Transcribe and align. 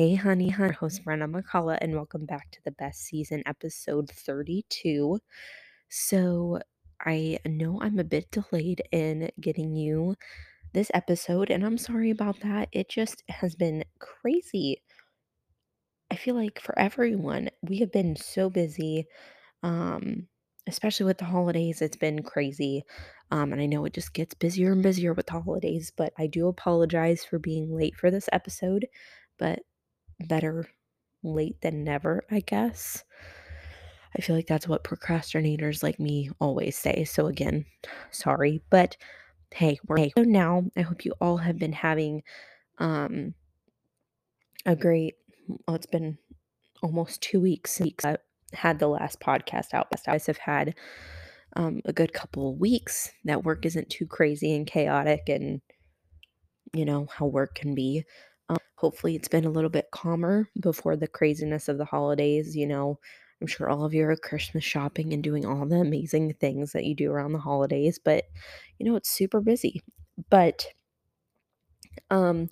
Hey, 0.00 0.14
honey, 0.14 0.48
hun, 0.48 0.72
host 0.72 1.04
Brenda 1.04 1.26
McCullough, 1.26 1.76
and 1.82 1.94
welcome 1.94 2.24
back 2.24 2.50
to 2.52 2.58
the 2.64 2.70
best 2.70 3.02
season, 3.02 3.42
episode 3.44 4.08
32. 4.10 5.18
So, 5.90 6.58
I 7.04 7.38
know 7.44 7.78
I'm 7.82 7.98
a 7.98 8.04
bit 8.04 8.30
delayed 8.30 8.80
in 8.92 9.30
getting 9.42 9.76
you 9.76 10.14
this 10.72 10.90
episode, 10.94 11.50
and 11.50 11.62
I'm 11.66 11.76
sorry 11.76 12.08
about 12.08 12.40
that. 12.40 12.70
It 12.72 12.88
just 12.88 13.24
has 13.28 13.54
been 13.54 13.84
crazy. 13.98 14.82
I 16.10 16.16
feel 16.16 16.34
like 16.34 16.62
for 16.62 16.78
everyone, 16.78 17.50
we 17.60 17.80
have 17.80 17.92
been 17.92 18.16
so 18.16 18.48
busy, 18.48 19.04
um, 19.62 20.28
especially 20.66 21.04
with 21.04 21.18
the 21.18 21.26
holidays. 21.26 21.82
It's 21.82 21.98
been 21.98 22.22
crazy. 22.22 22.84
Um, 23.30 23.52
and 23.52 23.60
I 23.60 23.66
know 23.66 23.84
it 23.84 23.92
just 23.92 24.14
gets 24.14 24.32
busier 24.32 24.72
and 24.72 24.82
busier 24.82 25.12
with 25.12 25.26
the 25.26 25.42
holidays, 25.42 25.92
but 25.94 26.14
I 26.16 26.26
do 26.26 26.48
apologize 26.48 27.22
for 27.22 27.38
being 27.38 27.76
late 27.76 27.96
for 27.96 28.10
this 28.10 28.30
episode. 28.32 28.86
But 29.38 29.60
better 30.28 30.68
late 31.22 31.60
than 31.60 31.84
never, 31.84 32.24
I 32.30 32.40
guess. 32.40 33.04
I 34.16 34.22
feel 34.22 34.34
like 34.34 34.46
that's 34.46 34.66
what 34.66 34.84
procrastinators 34.84 35.82
like 35.82 36.00
me 36.00 36.30
always 36.40 36.76
say. 36.76 37.04
So 37.04 37.26
again, 37.26 37.64
sorry, 38.10 38.60
but 38.70 38.96
hey, 39.54 39.78
we're 39.86 39.98
hey, 39.98 40.12
so 40.16 40.24
now. 40.24 40.64
I 40.76 40.82
hope 40.82 41.04
you 41.04 41.12
all 41.20 41.36
have 41.38 41.58
been 41.58 41.72
having 41.72 42.22
um 42.78 43.34
a 44.66 44.74
great 44.74 45.14
well, 45.66 45.76
it's 45.76 45.86
been 45.86 46.18
almost 46.82 47.22
two 47.22 47.40
weeks 47.40 47.72
since 47.72 48.04
I 48.04 48.16
had 48.52 48.78
the 48.78 48.88
last 48.88 49.20
podcast 49.20 49.74
out. 49.74 49.88
Guys 50.04 50.26
have 50.26 50.38
had 50.38 50.74
um, 51.56 51.80
a 51.84 51.92
good 51.92 52.12
couple 52.12 52.50
of 52.50 52.58
weeks. 52.58 53.10
That 53.24 53.44
work 53.44 53.66
isn't 53.66 53.90
too 53.90 54.06
crazy 54.06 54.54
and 54.54 54.66
chaotic, 54.66 55.28
and 55.28 55.60
you 56.72 56.84
know 56.84 57.06
how 57.12 57.26
work 57.26 57.54
can 57.54 57.74
be. 57.74 58.04
Um, 58.50 58.58
hopefully, 58.76 59.16
it's 59.16 59.28
been 59.28 59.44
a 59.46 59.50
little 59.50 59.70
bit 59.70 59.90
calmer 59.92 60.48
before 60.60 60.96
the 60.96 61.08
craziness 61.08 61.68
of 61.68 61.78
the 61.78 61.84
holidays. 61.84 62.56
You 62.56 62.66
know, 62.66 62.98
I'm 63.40 63.46
sure 63.46 63.68
all 63.70 63.84
of 63.84 63.94
you 63.94 64.04
are 64.06 64.16
Christmas 64.16 64.64
shopping 64.64 65.12
and 65.12 65.22
doing 65.22 65.46
all 65.46 65.66
the 65.66 65.76
amazing 65.76 66.34
things 66.34 66.72
that 66.72 66.84
you 66.84 66.94
do 66.94 67.10
around 67.12 67.32
the 67.32 67.38
holidays, 67.38 67.98
but 67.98 68.24
you 68.78 68.86
know, 68.86 68.96
it's 68.96 69.10
super 69.10 69.40
busy. 69.40 69.82
But 70.30 70.66
um 72.10 72.48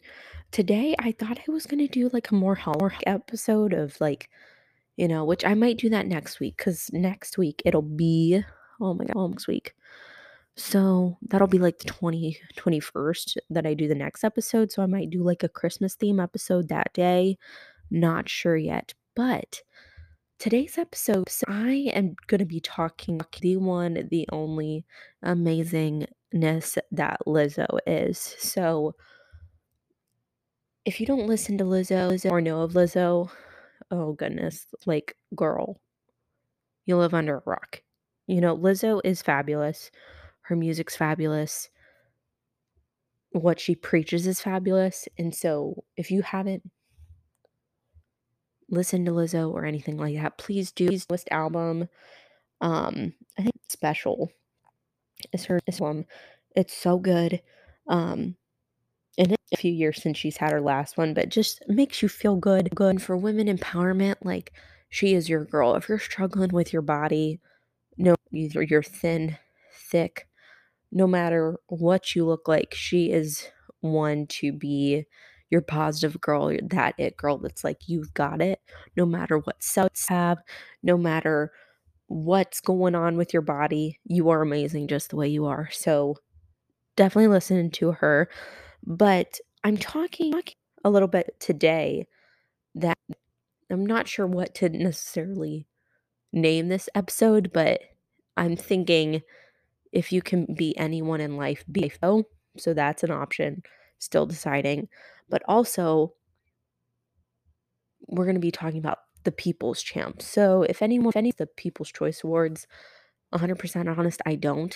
today 0.52 0.94
I 0.98 1.12
thought 1.12 1.38
I 1.46 1.50
was 1.50 1.66
going 1.66 1.86
to 1.86 1.92
do 1.92 2.10
like 2.12 2.30
a 2.30 2.34
more 2.34 2.54
health 2.54 2.92
episode 3.06 3.72
of 3.72 4.00
like, 4.00 4.28
you 4.96 5.08
know, 5.08 5.24
which 5.24 5.44
I 5.44 5.54
might 5.54 5.78
do 5.78 5.90
that 5.90 6.06
next 6.06 6.40
week 6.40 6.56
cuz 6.58 6.90
next 6.92 7.38
week 7.38 7.62
it'll 7.64 7.82
be 7.82 8.42
oh 8.80 8.94
my 8.94 9.04
god, 9.06 9.30
next 9.30 9.48
week. 9.48 9.74
So 10.58 11.16
that'll 11.22 11.46
be 11.46 11.60
like 11.60 11.78
the 11.78 11.84
20, 11.84 12.36
21st 12.56 13.36
that 13.50 13.64
I 13.64 13.74
do 13.74 13.86
the 13.86 13.94
next 13.94 14.24
episode. 14.24 14.72
So 14.72 14.82
I 14.82 14.86
might 14.86 15.08
do 15.08 15.22
like 15.22 15.44
a 15.44 15.48
Christmas 15.48 15.94
theme 15.94 16.18
episode 16.18 16.68
that 16.68 16.92
day. 16.92 17.38
Not 17.92 18.28
sure 18.28 18.56
yet. 18.56 18.92
But 19.14 19.62
today's 20.40 20.76
episode, 20.76 21.28
so 21.28 21.44
I 21.46 21.90
am 21.94 22.16
going 22.26 22.40
to 22.40 22.44
be 22.44 22.58
talking 22.58 23.20
the 23.40 23.56
one, 23.56 24.08
the 24.10 24.26
only 24.32 24.84
amazingness 25.24 26.76
that 26.90 27.20
Lizzo 27.24 27.78
is. 27.86 28.18
So 28.40 28.96
if 30.84 30.98
you 30.98 31.06
don't 31.06 31.28
listen 31.28 31.56
to 31.58 31.64
Lizzo, 31.64 32.10
Lizzo 32.10 32.32
or 32.32 32.40
know 32.40 32.62
of 32.62 32.72
Lizzo, 32.72 33.30
oh 33.92 34.12
goodness, 34.14 34.66
like 34.86 35.16
girl, 35.36 35.80
you 36.84 36.96
live 36.96 37.14
under 37.14 37.36
a 37.36 37.42
rock. 37.46 37.82
You 38.26 38.40
know, 38.40 38.56
Lizzo 38.56 39.00
is 39.04 39.22
fabulous. 39.22 39.92
Her 40.48 40.56
music's 40.56 40.96
fabulous. 40.96 41.68
What 43.32 43.60
she 43.60 43.74
preaches 43.74 44.26
is 44.26 44.40
fabulous. 44.40 45.06
And 45.18 45.34
so 45.34 45.84
if 45.94 46.10
you 46.10 46.22
haven't 46.22 46.62
listened 48.70 49.04
to 49.06 49.12
Lizzo 49.12 49.52
or 49.52 49.66
anything 49.66 49.98
like 49.98 50.16
that, 50.16 50.38
please 50.38 50.72
do. 50.72 50.88
Please 50.88 51.06
list 51.10 51.28
album. 51.30 51.90
Um, 52.62 53.12
I 53.38 53.42
think 53.42 53.56
special 53.68 54.32
is 55.34 55.44
her 55.44 55.60
album. 55.70 56.06
It's 56.56 56.74
so 56.74 56.98
good. 56.98 57.42
Um, 57.86 58.36
and 59.18 59.32
it's 59.32 59.52
a 59.52 59.58
few 59.58 59.72
years 59.72 60.02
since 60.02 60.16
she's 60.16 60.38
had 60.38 60.52
her 60.52 60.62
last 60.62 60.96
one, 60.96 61.12
but 61.12 61.28
just 61.28 61.62
makes 61.68 62.00
you 62.00 62.08
feel 62.08 62.36
good. 62.36 62.70
Good 62.74 63.02
for 63.02 63.18
women 63.18 63.54
empowerment. 63.54 64.16
Like 64.24 64.54
she 64.88 65.12
is 65.12 65.28
your 65.28 65.44
girl. 65.44 65.74
If 65.74 65.90
you're 65.90 65.98
struggling 65.98 66.52
with 66.52 66.72
your 66.72 66.80
body, 66.82 67.40
no, 67.98 68.14
you're 68.30 68.82
thin, 68.82 69.36
thick, 69.74 70.27
no 70.90 71.06
matter 71.06 71.58
what 71.66 72.14
you 72.14 72.24
look 72.24 72.48
like, 72.48 72.74
she 72.74 73.10
is 73.10 73.48
one 73.80 74.26
to 74.26 74.52
be 74.52 75.04
your 75.50 75.60
positive 75.62 76.20
girl, 76.20 76.54
that 76.62 76.94
it 76.98 77.16
girl 77.16 77.38
that's 77.38 77.64
like, 77.64 77.88
you've 77.88 78.12
got 78.14 78.42
it, 78.42 78.60
no 78.96 79.06
matter 79.06 79.38
what 79.38 79.62
cells 79.62 80.06
have, 80.08 80.38
no 80.82 80.96
matter 80.96 81.52
what's 82.06 82.60
going 82.60 82.94
on 82.94 83.16
with 83.16 83.32
your 83.32 83.42
body, 83.42 83.98
you 84.04 84.28
are 84.30 84.42
amazing 84.42 84.88
just 84.88 85.10
the 85.10 85.16
way 85.16 85.28
you 85.28 85.46
are. 85.46 85.68
So 85.72 86.16
definitely 86.96 87.28
listen 87.28 87.70
to 87.70 87.92
her. 87.92 88.28
But 88.84 89.38
I'm 89.64 89.76
talking 89.76 90.34
a 90.84 90.90
little 90.90 91.08
bit 91.08 91.36
today 91.40 92.06
that 92.74 92.98
I'm 93.70 93.84
not 93.84 94.08
sure 94.08 94.26
what 94.26 94.54
to 94.56 94.68
necessarily 94.68 95.66
name 96.32 96.68
this 96.68 96.88
episode, 96.94 97.52
but 97.52 97.80
I'm 98.36 98.56
thinking 98.56 99.22
if 99.92 100.12
you 100.12 100.22
can 100.22 100.54
be 100.54 100.76
anyone 100.76 101.20
in 101.20 101.36
life, 101.36 101.64
be 101.70 101.90
so. 102.00 102.24
So 102.56 102.74
that's 102.74 103.02
an 103.02 103.10
option. 103.10 103.62
Still 103.98 104.26
deciding. 104.26 104.88
But 105.28 105.42
also, 105.46 106.14
we're 108.06 108.24
going 108.24 108.34
to 108.34 108.40
be 108.40 108.50
talking 108.50 108.78
about 108.78 109.00
the 109.24 109.32
People's 109.32 109.82
Champ. 109.82 110.22
So 110.22 110.62
if 110.62 110.82
anyone, 110.82 111.10
if 111.10 111.16
any 111.16 111.30
of 111.30 111.36
the 111.36 111.46
People's 111.46 111.92
Choice 111.92 112.24
Awards, 112.24 112.66
100% 113.34 113.98
honest, 113.98 114.22
I 114.24 114.34
don't. 114.36 114.74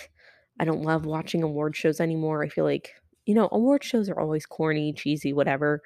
I 0.61 0.65
don't 0.65 0.83
love 0.83 1.07
watching 1.07 1.43
award 1.43 1.75
shows 1.75 2.01
anymore. 2.01 2.43
I 2.43 2.49
feel 2.49 2.65
like, 2.65 2.93
you 3.25 3.35
know, 3.35 3.49
award 3.51 3.83
shows 3.83 4.11
are 4.11 4.21
always 4.21 4.45
corny, 4.45 4.93
cheesy, 4.93 5.33
whatever. 5.33 5.83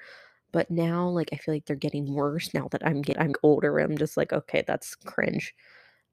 But 0.51 0.69
now, 0.69 1.07
like, 1.07 1.29
I 1.31 1.37
feel 1.37 1.53
like 1.53 1.65
they're 1.65 1.75
getting 1.75 2.13
worse 2.13 2.53
now 2.53 2.67
that 2.71 2.85
I'm 2.85 3.01
get, 3.01 3.19
I'm 3.19 3.33
older. 3.43 3.79
I'm 3.79 3.97
just 3.97 4.17
like, 4.17 4.33
okay, 4.33 4.63
that's 4.67 4.95
cringe. 4.95 5.53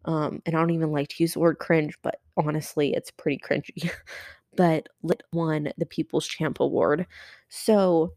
Um, 0.05 0.43
and 0.45 0.55
I 0.55 0.61
don't 0.61 0.71
even 0.71 0.93
like 0.93 1.09
to 1.09 1.23
use 1.23 1.33
the 1.35 1.41
word 1.41 1.59
cringe, 1.59 1.97
but 2.03 2.21
honestly, 2.37 2.93
it's 2.93 3.11
pretty 3.11 3.39
cringy. 3.39 3.91
but 4.57 4.89
Lit 5.03 5.23
won 5.33 5.73
the 5.79 5.87
People's 5.87 6.27
Champ 6.27 6.61
Award. 6.61 7.07
So 7.49 8.13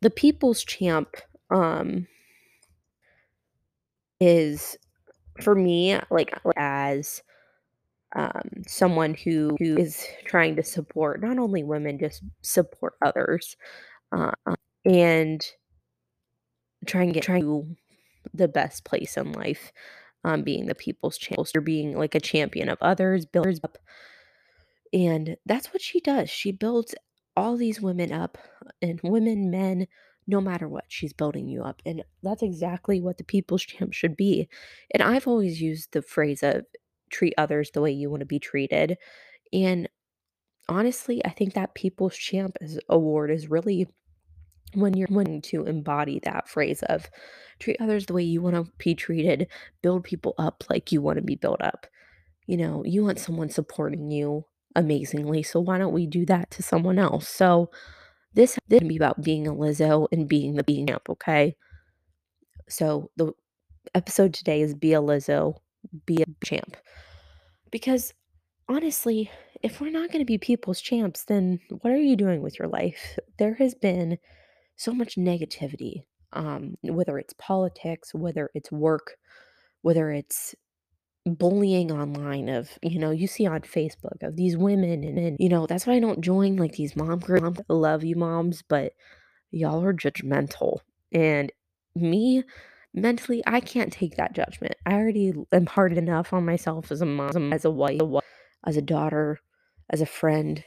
the 0.00 0.10
People's 0.10 0.64
Champ 0.64 1.16
um 1.50 2.06
is 4.20 4.76
for 5.40 5.54
me 5.54 5.98
like 6.10 6.38
as 6.56 7.22
um 8.14 8.62
someone 8.66 9.14
who 9.14 9.56
who 9.58 9.76
is 9.76 10.06
trying 10.24 10.54
to 10.56 10.62
support 10.62 11.20
not 11.20 11.38
only 11.38 11.62
women 11.62 11.98
just 11.98 12.22
support 12.42 12.94
others 13.02 13.56
uh, 14.12 14.32
and 14.84 15.44
trying 16.86 17.08
to 17.08 17.14
get 17.14 17.22
trying 17.22 17.42
to 17.42 17.66
the 18.34 18.48
best 18.48 18.84
place 18.84 19.16
in 19.16 19.32
life 19.32 19.72
um 20.24 20.42
being 20.42 20.66
the 20.66 20.74
people's 20.74 21.18
champ 21.18 21.48
you're 21.54 21.62
being 21.62 21.96
like 21.96 22.14
a 22.14 22.20
champion 22.20 22.68
of 22.68 22.78
others 22.80 23.26
builders 23.26 23.60
up. 23.64 23.78
And 24.92 25.36
that's 25.46 25.72
what 25.72 25.82
she 25.82 26.00
does. 26.00 26.28
She 26.30 26.52
builds 26.52 26.94
all 27.36 27.56
these 27.56 27.80
women 27.80 28.12
up 28.12 28.36
and 28.82 29.00
women 29.02 29.50
men 29.50 29.86
no 30.26 30.40
matter 30.40 30.68
what 30.68 30.84
she's 30.88 31.12
building 31.12 31.48
you 31.48 31.62
up. 31.62 31.82
And 31.84 32.04
that's 32.22 32.42
exactly 32.42 33.00
what 33.00 33.18
the 33.18 33.24
people's 33.24 33.62
champ 33.62 33.92
should 33.92 34.16
be. 34.16 34.48
And 34.92 35.02
i've 35.02 35.26
always 35.26 35.60
used 35.60 35.92
the 35.92 36.02
phrase 36.02 36.42
of 36.42 36.66
treat 37.10 37.34
others 37.38 37.70
the 37.70 37.80
way 37.80 37.90
you 37.90 38.10
want 38.10 38.20
to 38.20 38.26
be 38.26 38.38
treated. 38.38 38.98
And 39.52 39.88
honestly 40.68 41.24
i 41.24 41.30
think 41.30 41.54
that 41.54 41.74
people's 41.74 42.16
champ 42.16 42.56
is, 42.60 42.78
award 42.88 43.30
is 43.30 43.50
really 43.50 43.88
when 44.74 44.94
you're 44.94 45.08
wanting 45.10 45.42
to 45.42 45.64
embody 45.64 46.20
that 46.22 46.48
phrase 46.48 46.82
of 46.84 47.10
treat 47.58 47.76
others 47.80 48.06
the 48.06 48.12
way 48.12 48.22
you 48.22 48.40
want 48.40 48.56
to 48.56 48.70
be 48.78 48.94
treated 48.94 49.46
build 49.82 50.04
people 50.04 50.34
up 50.38 50.64
like 50.70 50.90
you 50.90 51.00
want 51.00 51.16
to 51.16 51.22
be 51.22 51.36
built 51.36 51.60
up 51.60 51.86
you 52.46 52.56
know 52.56 52.82
you 52.84 53.04
want 53.04 53.18
someone 53.18 53.48
supporting 53.48 54.10
you 54.10 54.44
amazingly 54.74 55.42
so 55.42 55.60
why 55.60 55.78
don't 55.78 55.92
we 55.92 56.06
do 56.06 56.24
that 56.24 56.50
to 56.50 56.62
someone 56.62 56.98
else 56.98 57.28
so 57.28 57.70
this 58.34 58.58
didn't 58.68 58.88
be 58.88 58.96
about 58.96 59.22
being 59.22 59.46
a 59.46 59.52
Lizzo 59.52 60.08
and 60.10 60.28
being 60.28 60.54
the 60.54 60.64
being 60.64 60.86
champ, 60.86 61.08
okay? 61.10 61.56
So 62.68 63.10
the 63.16 63.32
episode 63.94 64.32
today 64.32 64.62
is 64.62 64.74
be 64.74 64.94
a 64.94 65.00
Lizzo, 65.00 65.56
be 66.06 66.22
a 66.22 66.46
champ. 66.46 66.76
Because 67.70 68.14
honestly, 68.68 69.30
if 69.62 69.80
we're 69.80 69.90
not 69.90 70.10
going 70.10 70.20
to 70.20 70.24
be 70.24 70.38
people's 70.38 70.80
champs, 70.80 71.24
then 71.24 71.60
what 71.82 71.92
are 71.92 72.00
you 72.00 72.16
doing 72.16 72.42
with 72.42 72.58
your 72.58 72.68
life? 72.68 73.18
There 73.38 73.54
has 73.54 73.74
been 73.74 74.18
so 74.82 74.92
much 74.92 75.16
negativity, 75.16 76.02
um, 76.32 76.76
whether 76.82 77.18
it's 77.18 77.34
politics, 77.38 78.14
whether 78.14 78.50
it's 78.54 78.72
work, 78.72 79.16
whether 79.82 80.10
it's 80.10 80.54
bullying 81.26 81.92
online 81.92 82.48
of 82.48 82.78
you 82.82 82.98
know 82.98 83.12
you 83.12 83.28
see 83.28 83.46
on 83.46 83.60
facebook 83.60 84.22
of 84.22 84.34
these 84.36 84.56
women 84.56 85.04
and 85.04 85.16
then 85.16 85.36
you 85.38 85.48
know 85.48 85.66
that's 85.66 85.86
why 85.86 85.94
i 85.94 86.00
don't 86.00 86.20
join 86.20 86.56
like 86.56 86.72
these 86.72 86.96
mom 86.96 87.20
groups 87.20 87.60
i 87.70 87.72
love 87.72 88.02
you 88.02 88.16
moms 88.16 88.62
but 88.68 88.92
y'all 89.52 89.84
are 89.84 89.94
judgmental 89.94 90.78
And 91.12 91.52
me, 91.94 92.44
mentally, 92.94 93.42
I 93.46 93.60
can't 93.60 93.92
take 93.92 94.16
that 94.16 94.34
judgment. 94.34 94.74
I 94.86 94.94
already 94.94 95.32
am 95.52 95.66
hard 95.66 95.92
enough 95.96 96.32
on 96.32 96.44
myself 96.44 96.90
as 96.90 97.02
a 97.02 97.06
mom, 97.06 97.52
as 97.52 97.64
a 97.64 97.70
wife, 97.70 98.00
as 98.66 98.76
a 98.76 98.82
daughter, 98.82 99.40
as 99.90 100.00
a 100.00 100.06
friend, 100.06 100.64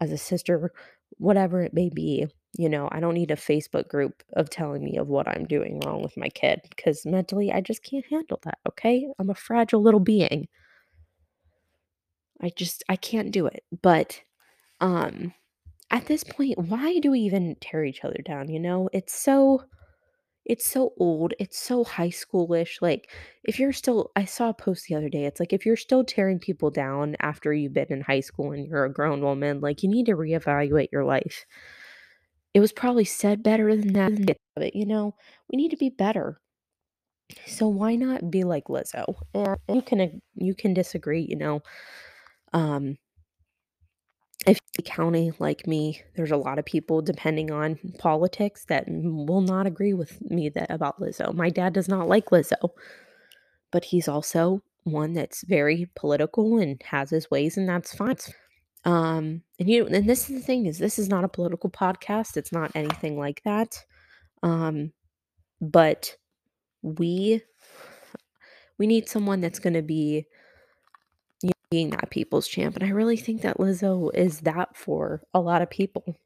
as 0.00 0.12
a 0.12 0.18
sister, 0.18 0.72
whatever 1.18 1.62
it 1.62 1.74
may 1.74 1.90
be. 1.90 2.26
You 2.58 2.68
know, 2.68 2.88
I 2.90 3.00
don't 3.00 3.14
need 3.14 3.30
a 3.30 3.36
Facebook 3.36 3.88
group 3.88 4.22
of 4.34 4.50
telling 4.50 4.82
me 4.84 4.96
of 4.96 5.08
what 5.08 5.28
I'm 5.28 5.46
doing 5.46 5.80
wrong 5.84 6.02
with 6.02 6.16
my 6.16 6.28
kid 6.28 6.60
because 6.68 7.06
mentally 7.06 7.52
I 7.52 7.60
just 7.60 7.82
can't 7.84 8.04
handle 8.06 8.40
that, 8.42 8.58
okay? 8.68 9.06
I'm 9.18 9.30
a 9.30 9.34
fragile 9.34 9.82
little 9.82 10.00
being. 10.00 10.48
I 12.40 12.50
just 12.50 12.82
I 12.88 12.96
can't 12.96 13.32
do 13.32 13.46
it. 13.46 13.64
But 13.82 14.20
um 14.80 15.34
at 15.90 16.06
this 16.06 16.24
point, 16.24 16.58
why 16.58 16.98
do 17.00 17.12
we 17.12 17.20
even 17.20 17.56
tear 17.60 17.84
each 17.84 18.04
other 18.04 18.20
down, 18.24 18.50
you 18.50 18.60
know? 18.60 18.90
It's 18.92 19.14
so 19.14 19.64
it's 20.46 20.66
so 20.66 20.94
old, 20.98 21.34
it's 21.40 21.58
so 21.60 21.84
high 21.84 22.10
schoolish, 22.10 22.82
like, 22.82 23.10
if 23.44 23.58
you're 23.60 23.72
still 23.72 24.12
I 24.16 24.24
saw 24.26 24.50
a 24.50 24.54
post 24.54 24.86
the 24.88 24.96
other 24.96 25.08
day, 25.10 25.26
it's 25.26 25.40
like, 25.40 25.52
if 25.54 25.66
you're 25.66 25.76
still 25.76 26.04
tearing 26.04 26.38
people 26.40 26.70
down 26.70 27.16
after 27.20 27.52
you've 27.54 27.74
been 27.74 27.92
in 27.92 28.02
high 28.02 28.20
school 28.20 28.52
and 28.52 28.66
you're 28.66 28.84
a 28.86 28.92
grown 28.92 29.22
woman, 29.22 29.60
like, 29.60 29.82
you 29.84 29.90
need 29.90 30.06
to 30.06 30.16
reevaluate 30.16 30.88
your 30.92 31.04
life. 31.04 31.46
It 32.54 32.60
was 32.60 32.72
probably 32.72 33.04
said 33.04 33.42
better 33.42 33.74
than 33.76 33.92
that, 33.94 34.36
but, 34.54 34.74
you 34.74 34.86
know, 34.86 35.14
we 35.50 35.56
need 35.56 35.70
to 35.70 35.76
be 35.76 35.90
better. 35.90 36.40
So 37.46 37.68
why 37.68 37.96
not 37.96 38.30
be 38.30 38.44
like 38.44 38.64
Lizzo? 38.64 39.14
And 39.34 39.56
you 39.76 39.82
can 39.82 40.22
you 40.34 40.54
can 40.54 40.74
disagree, 40.74 41.22
you 41.28 41.36
know, 41.36 41.62
um 42.52 42.98
if 44.46 44.58
the 44.76 44.82
county 44.82 45.32
like 45.38 45.66
me, 45.66 46.02
there's 46.16 46.30
a 46.30 46.36
lot 46.36 46.58
of 46.58 46.64
people, 46.64 47.02
depending 47.02 47.50
on 47.50 47.78
politics, 47.98 48.64
that 48.68 48.84
will 48.88 49.42
not 49.42 49.66
agree 49.66 49.92
with 49.92 50.18
me 50.30 50.48
that 50.48 50.70
about 50.70 50.98
Lizzo. 50.98 51.34
My 51.34 51.50
dad 51.50 51.74
does 51.74 51.88
not 51.88 52.08
like 52.08 52.26
Lizzo, 52.30 52.70
but 53.70 53.84
he's 53.86 54.08
also 54.08 54.62
one 54.84 55.12
that's 55.12 55.42
very 55.44 55.88
political 55.94 56.58
and 56.58 56.82
has 56.84 57.10
his 57.10 57.30
ways, 57.30 57.56
and 57.56 57.68
that's 57.68 57.94
fine. 57.94 58.16
Um, 58.84 59.42
and 59.58 59.68
you 59.68 59.86
and 59.86 60.08
this 60.08 60.30
is 60.30 60.36
the 60.36 60.42
thing 60.42 60.66
is 60.66 60.78
this 60.78 60.98
is 60.98 61.08
not 61.08 61.24
a 61.24 61.28
political 61.28 61.70
podcast, 61.70 62.36
it's 62.36 62.52
not 62.52 62.72
anything 62.74 63.18
like 63.18 63.42
that. 63.44 63.84
Um, 64.42 64.92
but 65.60 66.16
we 66.82 67.42
we 68.78 68.86
need 68.86 69.08
someone 69.08 69.40
that's 69.40 69.58
gonna 69.58 69.82
be 69.82 70.26
you 71.42 71.52
being 71.70 71.90
that 71.90 72.10
people's 72.10 72.48
champ, 72.48 72.76
and 72.76 72.84
I 72.84 72.90
really 72.90 73.16
think 73.16 73.42
that 73.42 73.58
Lizzo 73.58 74.14
is 74.14 74.40
that 74.40 74.76
for 74.76 75.22
a 75.34 75.40
lot 75.40 75.62
of 75.62 75.70
people. 75.70 76.16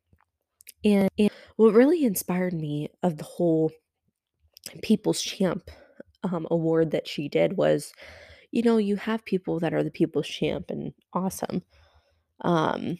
And 0.84 1.08
and 1.18 1.30
what 1.56 1.74
really 1.74 2.04
inspired 2.04 2.52
me 2.52 2.90
of 3.02 3.16
the 3.16 3.24
whole 3.24 3.72
People's 4.82 5.22
Champ, 5.22 5.70
um, 6.22 6.46
award 6.50 6.90
that 6.92 7.06
she 7.06 7.28
did 7.28 7.56
was, 7.56 7.92
you 8.50 8.62
know, 8.62 8.78
you 8.78 8.96
have 8.96 9.24
people 9.24 9.60
that 9.60 9.74
are 9.74 9.82
the 9.82 9.90
People's 9.90 10.26
Champ 10.26 10.70
and 10.70 10.92
awesome. 11.12 11.62
Um, 12.40 12.98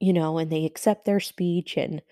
you 0.00 0.12
know, 0.12 0.38
and 0.38 0.50
they 0.50 0.64
accept 0.64 1.04
their 1.04 1.20
speech 1.20 1.76
and 1.76 2.02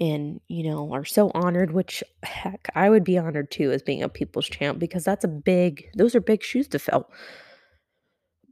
and, 0.00 0.40
you 0.48 0.64
know, 0.64 0.92
are 0.94 1.04
so 1.04 1.30
honored, 1.34 1.72
which 1.72 2.02
heck, 2.24 2.68
I 2.74 2.90
would 2.90 3.04
be 3.04 3.18
honored 3.18 3.50
too 3.52 3.70
as 3.72 3.82
being 3.82 4.02
a 4.02 4.08
People's 4.08 4.48
Champ 4.48 4.78
because 4.78 5.04
that's 5.04 5.24
a 5.24 5.28
big 5.28 5.86
those 5.96 6.14
are 6.14 6.20
big 6.20 6.42
shoes 6.42 6.68
to 6.68 6.78
fill. 6.78 7.08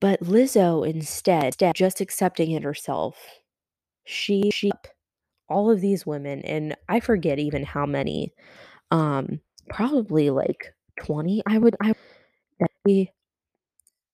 But 0.01 0.21
Lizzo 0.23 0.87
instead, 0.89 1.57
just 1.75 2.01
accepting 2.01 2.51
it 2.53 2.63
herself, 2.63 3.17
she 4.05 4.51
she 4.53 4.73
all 5.49 5.71
of 5.71 5.81
these 5.81 6.07
women, 6.07 6.43
and 6.43 6.77
I 6.89 7.01
forget 7.01 7.39
even 7.39 7.65
how 7.65 7.87
many, 7.87 8.33
um, 8.91 9.41
probably 9.71 10.31
like 10.31 10.75
20, 11.01 11.43
I 11.47 11.59
would 11.59 11.77
I 11.83 11.95
that 12.61 12.71
she 12.87 13.13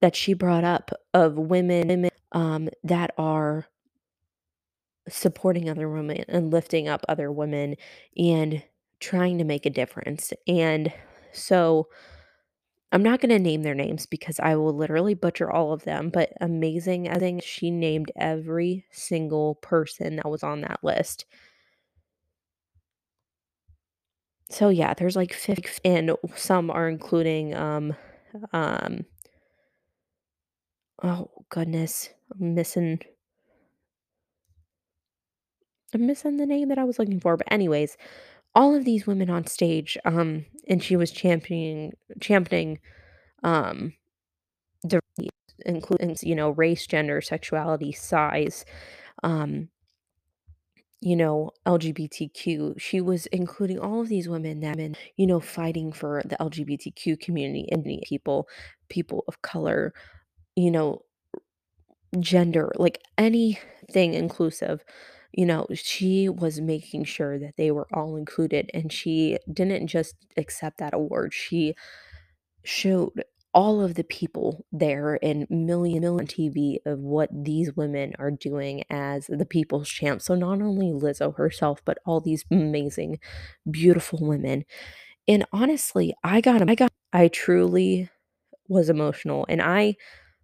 that 0.01 0.17
she 0.17 0.35
brought 0.35 0.65
up 0.65 0.91
of 1.15 1.37
women 1.39 1.89
women, 1.89 2.11
um, 2.37 2.71
that 2.85 3.13
are 3.19 3.69
supporting 5.09 5.69
other 5.71 5.89
women 5.89 6.25
and 6.29 6.51
lifting 6.53 6.89
up 6.89 7.05
other 7.09 7.31
women 7.31 7.77
and 8.17 8.63
trying 9.01 9.39
to 9.39 9.45
make 9.45 9.65
a 9.67 9.71
difference. 9.71 10.33
And 10.49 10.93
so 11.33 11.89
I'm 12.93 13.03
not 13.03 13.21
gonna 13.21 13.39
name 13.39 13.63
their 13.63 13.75
names 13.75 14.07
because 14.07 14.39
I 14.41 14.57
will 14.57 14.73
literally 14.75 15.15
butcher 15.15 15.51
all 15.51 15.73
of 15.73 15.85
them, 15.85 16.09
but 16.11 16.33
amazing 16.41 17.09
I 17.09 17.19
think 17.19 17.43
she 17.43 17.71
named 17.71 18.11
every 18.17 18.87
single 18.91 19.57
person 19.57 20.17
that 20.17 20.29
was 20.31 20.43
on 20.43 20.61
that 20.63 20.83
list. 20.83 21.27
So, 24.51 24.69
yeah, 24.69 24.95
there's, 24.95 25.17
like, 25.17 25.33
5 25.35 25.81
and 25.85 26.13
some 26.37 26.71
are 26.71 26.89
including, 26.89 27.55
um 27.55 27.97
um 28.53 29.05
oh, 31.03 31.31
goodness, 31.49 32.11
I'm 32.33 32.55
missing 32.55 33.01
I'm 35.95 36.07
missing 36.07 36.37
the 36.37 36.47
name 36.47 36.69
that 36.69 36.79
I 36.79 36.85
was 36.85 36.99
looking 36.99 37.21
for, 37.21 37.37
but 37.37 37.51
anyways, 37.51 37.97
all 38.55 38.75
of 38.75 38.85
these 38.85 39.07
women 39.07 39.31
on 39.31 39.47
stage, 39.47 39.99
um, 40.05 40.47
and 40.69 40.83
she 40.83 40.97
was 40.97 41.11
championing 41.13 41.93
championing, 42.21 42.81
um, 43.45 43.95
including, 45.65 46.17
you 46.23 46.35
know, 46.35 46.51
race, 46.51 46.87
gender, 46.87 47.21
sexuality, 47.21 47.93
size, 47.93 48.65
um 49.23 49.69
you 51.01 51.15
know, 51.17 51.51
LGBTQ. 51.67 52.81
She 52.81 53.01
was 53.01 53.27
including 53.27 53.79
all 53.79 54.01
of 54.01 54.09
these 54.09 54.29
women 54.29 54.61
that 54.61 54.77
been, 54.77 54.97
you 55.17 55.27
know, 55.27 55.41
fighting 55.41 55.93
for 55.93 56.23
the 56.25 56.37
LGBTQ 56.41 57.21
community 57.21 57.69
and 57.71 57.85
people 58.09 58.49
people 58.89 59.25
of 59.29 59.43
color, 59.43 59.93
you 60.57 60.71
know, 60.71 61.03
gender, 62.23 62.73
like 62.77 63.03
anything 63.19 64.15
inclusive. 64.15 64.85
You 65.33 65.47
know, 65.47 65.67
she 65.75 66.29
was 66.29 66.61
making 66.61 67.05
sure 67.05 67.39
that 67.39 67.57
they 67.57 67.71
were 67.71 67.89
all 67.93 68.17
included, 68.17 68.71
and 68.75 68.93
she 68.93 69.39
didn't 69.53 69.89
just 69.89 70.15
accept 70.37 70.79
that 70.79 70.95
award, 70.95 71.35
she 71.35 71.75
showed 72.65 73.25
all 73.55 73.81
of 73.81 73.95
the 73.95 74.05
people 74.05 74.67
there 74.71 75.19
and 75.23 75.47
million 75.49 76.03
million 76.03 76.27
TV 76.27 76.79
of 76.85 76.99
what 77.01 77.31
these 77.33 77.75
women 77.75 78.13
are 78.19 78.31
doing 78.31 78.85
as 78.91 79.27
the 79.29 79.47
people's 79.47 79.89
champ. 79.89 80.21
So 80.21 80.35
not 80.35 80.61
only 80.61 80.89
Lizzo 80.93 81.35
herself, 81.37 81.81
but 81.85 81.99
all 82.05 82.21
these 82.21 82.45
amazing, 82.51 83.19
beautiful 83.71 84.19
women. 84.23 84.65
And 85.29 85.45
honestly, 85.53 86.15
I 86.25 86.41
got 86.41 86.69
I 86.69 86.75
got 86.75 86.93
I 87.13 87.29
truly 87.29 88.11
was 88.69 88.91
emotional, 88.91 89.47
and 89.49 89.63
I 89.63 89.97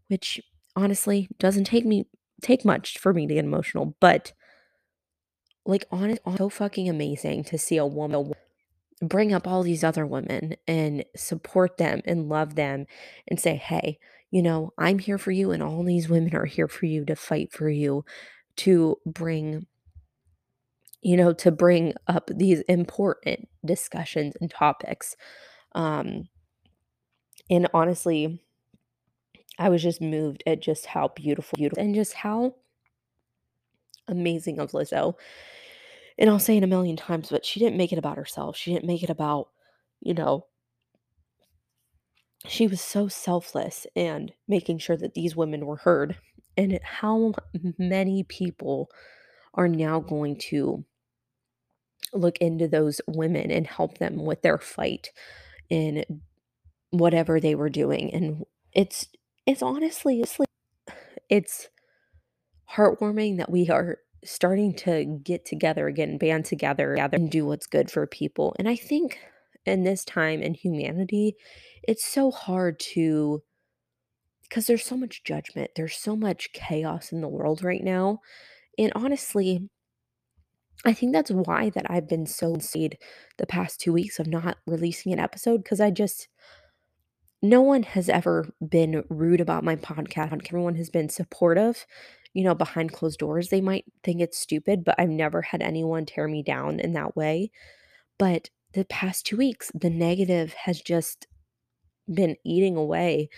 which 0.09 0.41
honestly 0.77 1.29
doesn't 1.39 1.65
take 1.65 1.85
me 1.85 2.07
take 2.41 2.65
much 2.65 2.99
for 2.99 3.13
me 3.13 3.27
to 3.27 3.35
get 3.35 3.45
emotional, 3.45 3.97
but 4.01 4.33
like, 5.67 5.85
honest 5.91 6.21
so 6.37 6.49
fucking 6.49 6.89
amazing 6.89 7.45
to 7.45 7.59
see 7.59 7.77
a 7.77 7.87
woman 7.87 8.33
bring 9.03 9.33
up 9.35 9.47
all 9.49 9.63
these 9.63 9.85
other 9.85 10.07
women 10.07 10.57
and 10.69 11.05
support 11.17 11.77
them 11.79 12.03
and 12.07 12.29
love 12.29 12.55
them 12.57 12.87
and 13.29 13.41
say, 13.41 13.57
"Hey, 13.57 13.99
you 14.31 14.43
know, 14.43 14.73
I'm 14.79 14.99
here 15.01 15.19
for 15.19 15.33
you, 15.33 15.53
and 15.53 15.63
all 15.63 15.85
these 15.85 16.09
women 16.09 16.35
are 16.37 16.47
here 16.47 16.69
for 16.69 16.87
you 16.87 17.05
to 17.07 17.17
fight 17.17 17.53
for 17.53 17.69
you, 17.71 18.05
to 18.59 18.99
bring" 19.07 19.67
you 21.03 21.17
know, 21.17 21.33
to 21.33 21.51
bring 21.51 21.95
up 22.07 22.31
these 22.33 22.61
important 22.63 23.49
discussions 23.65 24.35
and 24.41 24.51
topics. 24.51 25.17
Um 25.75 26.29
and 27.51 27.69
honestly, 27.75 28.41
I 29.59 29.69
was 29.69 29.83
just 29.83 30.01
moved 30.01 30.43
at 30.47 30.61
just 30.61 30.87
how 30.87 31.09
beautiful 31.09 31.57
beautiful 31.57 31.83
and 31.83 31.95
just 31.95 32.15
how 32.15 32.55
amazing 34.09 34.59
of 34.59 34.73
Lizzo. 34.73 35.15
And 36.19 36.29
I'll 36.29 36.39
say 36.39 36.57
it 36.57 36.65
a 36.65 36.69
million 36.69 36.97
times, 36.97 37.31
but 37.31 37.45
she 37.45 37.61
didn't 37.61 37.77
make 37.77 37.93
it 37.93 37.99
about 37.99 38.17
herself. 38.17 38.57
She 38.57 38.73
didn't 38.73 38.87
make 38.87 39.03
it 39.03 39.11
about, 39.11 39.49
you 40.01 40.15
know 40.15 40.47
she 42.47 42.67
was 42.67 42.81
so 42.81 43.09
selfless 43.09 43.87
and 43.95 44.33
making 44.49 44.79
sure 44.79 44.97
that 44.97 45.15
these 45.15 45.37
women 45.37 45.67
were 45.67 45.77
heard. 45.77 46.17
And 46.57 46.79
how 46.83 47.35
many 47.79 48.25
people 48.25 48.91
are 49.55 49.69
now 49.69 50.01
going 50.01 50.37
to 50.51 50.85
look 52.13 52.39
into 52.39 52.69
those 52.69 53.01
women 53.07 53.51
and 53.51 53.67
help 53.67 53.99
them 53.99 54.25
with 54.25 54.43
their 54.43 54.59
fight 54.59 55.11
in 55.71 56.05
whatever 56.91 57.41
they 57.41 57.55
were 57.55 57.71
doing, 57.71 58.13
and 58.13 58.45
it's 58.73 59.07
it's 59.47 59.63
honestly 59.63 60.21
it's 60.21 60.39
like 60.39 60.49
it's 61.29 61.69
heartwarming 62.71 63.39
that 63.39 63.51
we 63.51 63.69
are 63.71 63.99
starting 64.25 64.73
to 64.73 65.05
get 65.25 65.45
together 65.45 65.89
again, 65.89 66.17
band 66.17 66.45
together, 66.45 66.95
gather 66.95 67.17
and 67.17 67.31
do 67.31 67.45
what's 67.45 67.67
good 67.67 67.91
for 67.91 68.07
people, 68.07 68.55
and 68.59 68.69
I 68.69 68.77
think 68.77 69.19
in 69.67 69.85
this 69.85 70.05
time 70.05 70.43
in 70.43 70.55
humanity, 70.55 71.37
it's 71.83 72.05
so 72.05 72.31
hard 72.31 72.79
to 72.95 73.43
because 74.49 74.67
there's 74.67 74.85
so 74.85 74.97
much 74.97 75.25
judgment, 75.25 75.71
there's 75.77 75.97
so 75.97 76.15
much 76.17 76.53
chaos 76.53 77.13
in 77.13 77.21
the 77.21 77.29
world 77.29 77.63
right 77.65 77.83
now, 77.83 78.21
and 78.79 78.93
honestly 78.95 79.69
I 80.85 80.93
think 80.93 81.13
that's 81.13 81.31
why 81.31 81.71
that 81.71 81.91
I've 81.91 82.09
been 82.09 82.27
so 82.27 82.57
stayed 82.59 82.99
the 83.39 83.47
past 83.47 83.81
2 83.81 83.93
weeks 83.93 84.19
of 84.19 84.27
not 84.27 84.59
releasing 84.67 85.13
an 85.13 85.21
episode 85.21 85.65
cuz 85.65 85.81
I 85.81 85.91
just 85.91 86.29
no 87.43 87.61
one 87.61 87.83
has 87.83 88.09
ever 88.09 88.49
been 88.67 89.05
rude 89.09 89.41
about 89.41 89.65
my 89.65 89.77
podcast. 89.77 90.33
Everyone 90.49 90.77
has 90.77 90.91
been 90.91 91.09
supportive, 91.09 91.87
you 92.35 92.45
know, 92.45 92.55
behind 92.55 92.93
closed 92.93 93.19
doors. 93.19 93.49
They 93.49 93.61
might 93.61 93.85
think 94.05 94.21
it's 94.21 94.39
stupid, 94.39 94.85
but 94.85 94.95
I've 94.99 95.09
never 95.09 95.43
had 95.43 95.63
anyone 95.63 96.07
tear 96.07 96.29
me 96.29 96.43
down 96.43 96.81
in 96.81 96.93
that 96.95 97.17
way. 97.17 97.51
But 98.19 98.51
the 98.75 98.85
past 98.87 99.27
2 99.27 99.37
weeks, 99.39 99.71
the 99.75 99.91
negative 99.91 100.55
has 100.55 100.81
just 100.81 101.27
been 102.13 102.37
eating 102.45 102.77
away. 102.77 103.29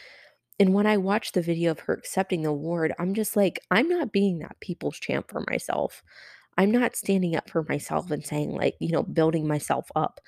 And 0.60 0.74
when 0.74 0.86
I 0.86 0.96
watched 0.96 1.34
the 1.34 1.42
video 1.42 1.72
of 1.72 1.80
her 1.80 1.94
accepting 1.94 2.42
the 2.42 2.50
award, 2.50 2.94
I'm 2.98 3.14
just 3.14 3.36
like, 3.36 3.60
"I'm 3.70 3.88
not 3.88 4.12
being 4.12 4.38
that 4.40 4.60
people's 4.60 4.98
champ 4.98 5.30
for 5.30 5.44
myself." 5.50 6.02
I'm 6.58 6.70
not 6.72 6.96
standing 6.96 7.36
up 7.36 7.50
for 7.50 7.64
myself 7.68 8.10
and 8.10 8.24
saying, 8.26 8.52
like, 8.52 8.76
you 8.80 8.90
know, 8.92 9.02
building 9.04 9.46
myself 9.48 9.90
up. 9.96 10.20